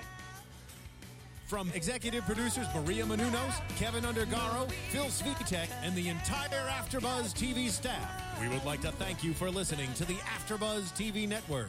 [1.46, 8.40] From executive producers Maria Menounos, Kevin Undergaro, Phil Svitek, and the entire AfterBuzz TV staff,
[8.40, 11.68] we would like to thank you for listening to the AfterBuzz TV network.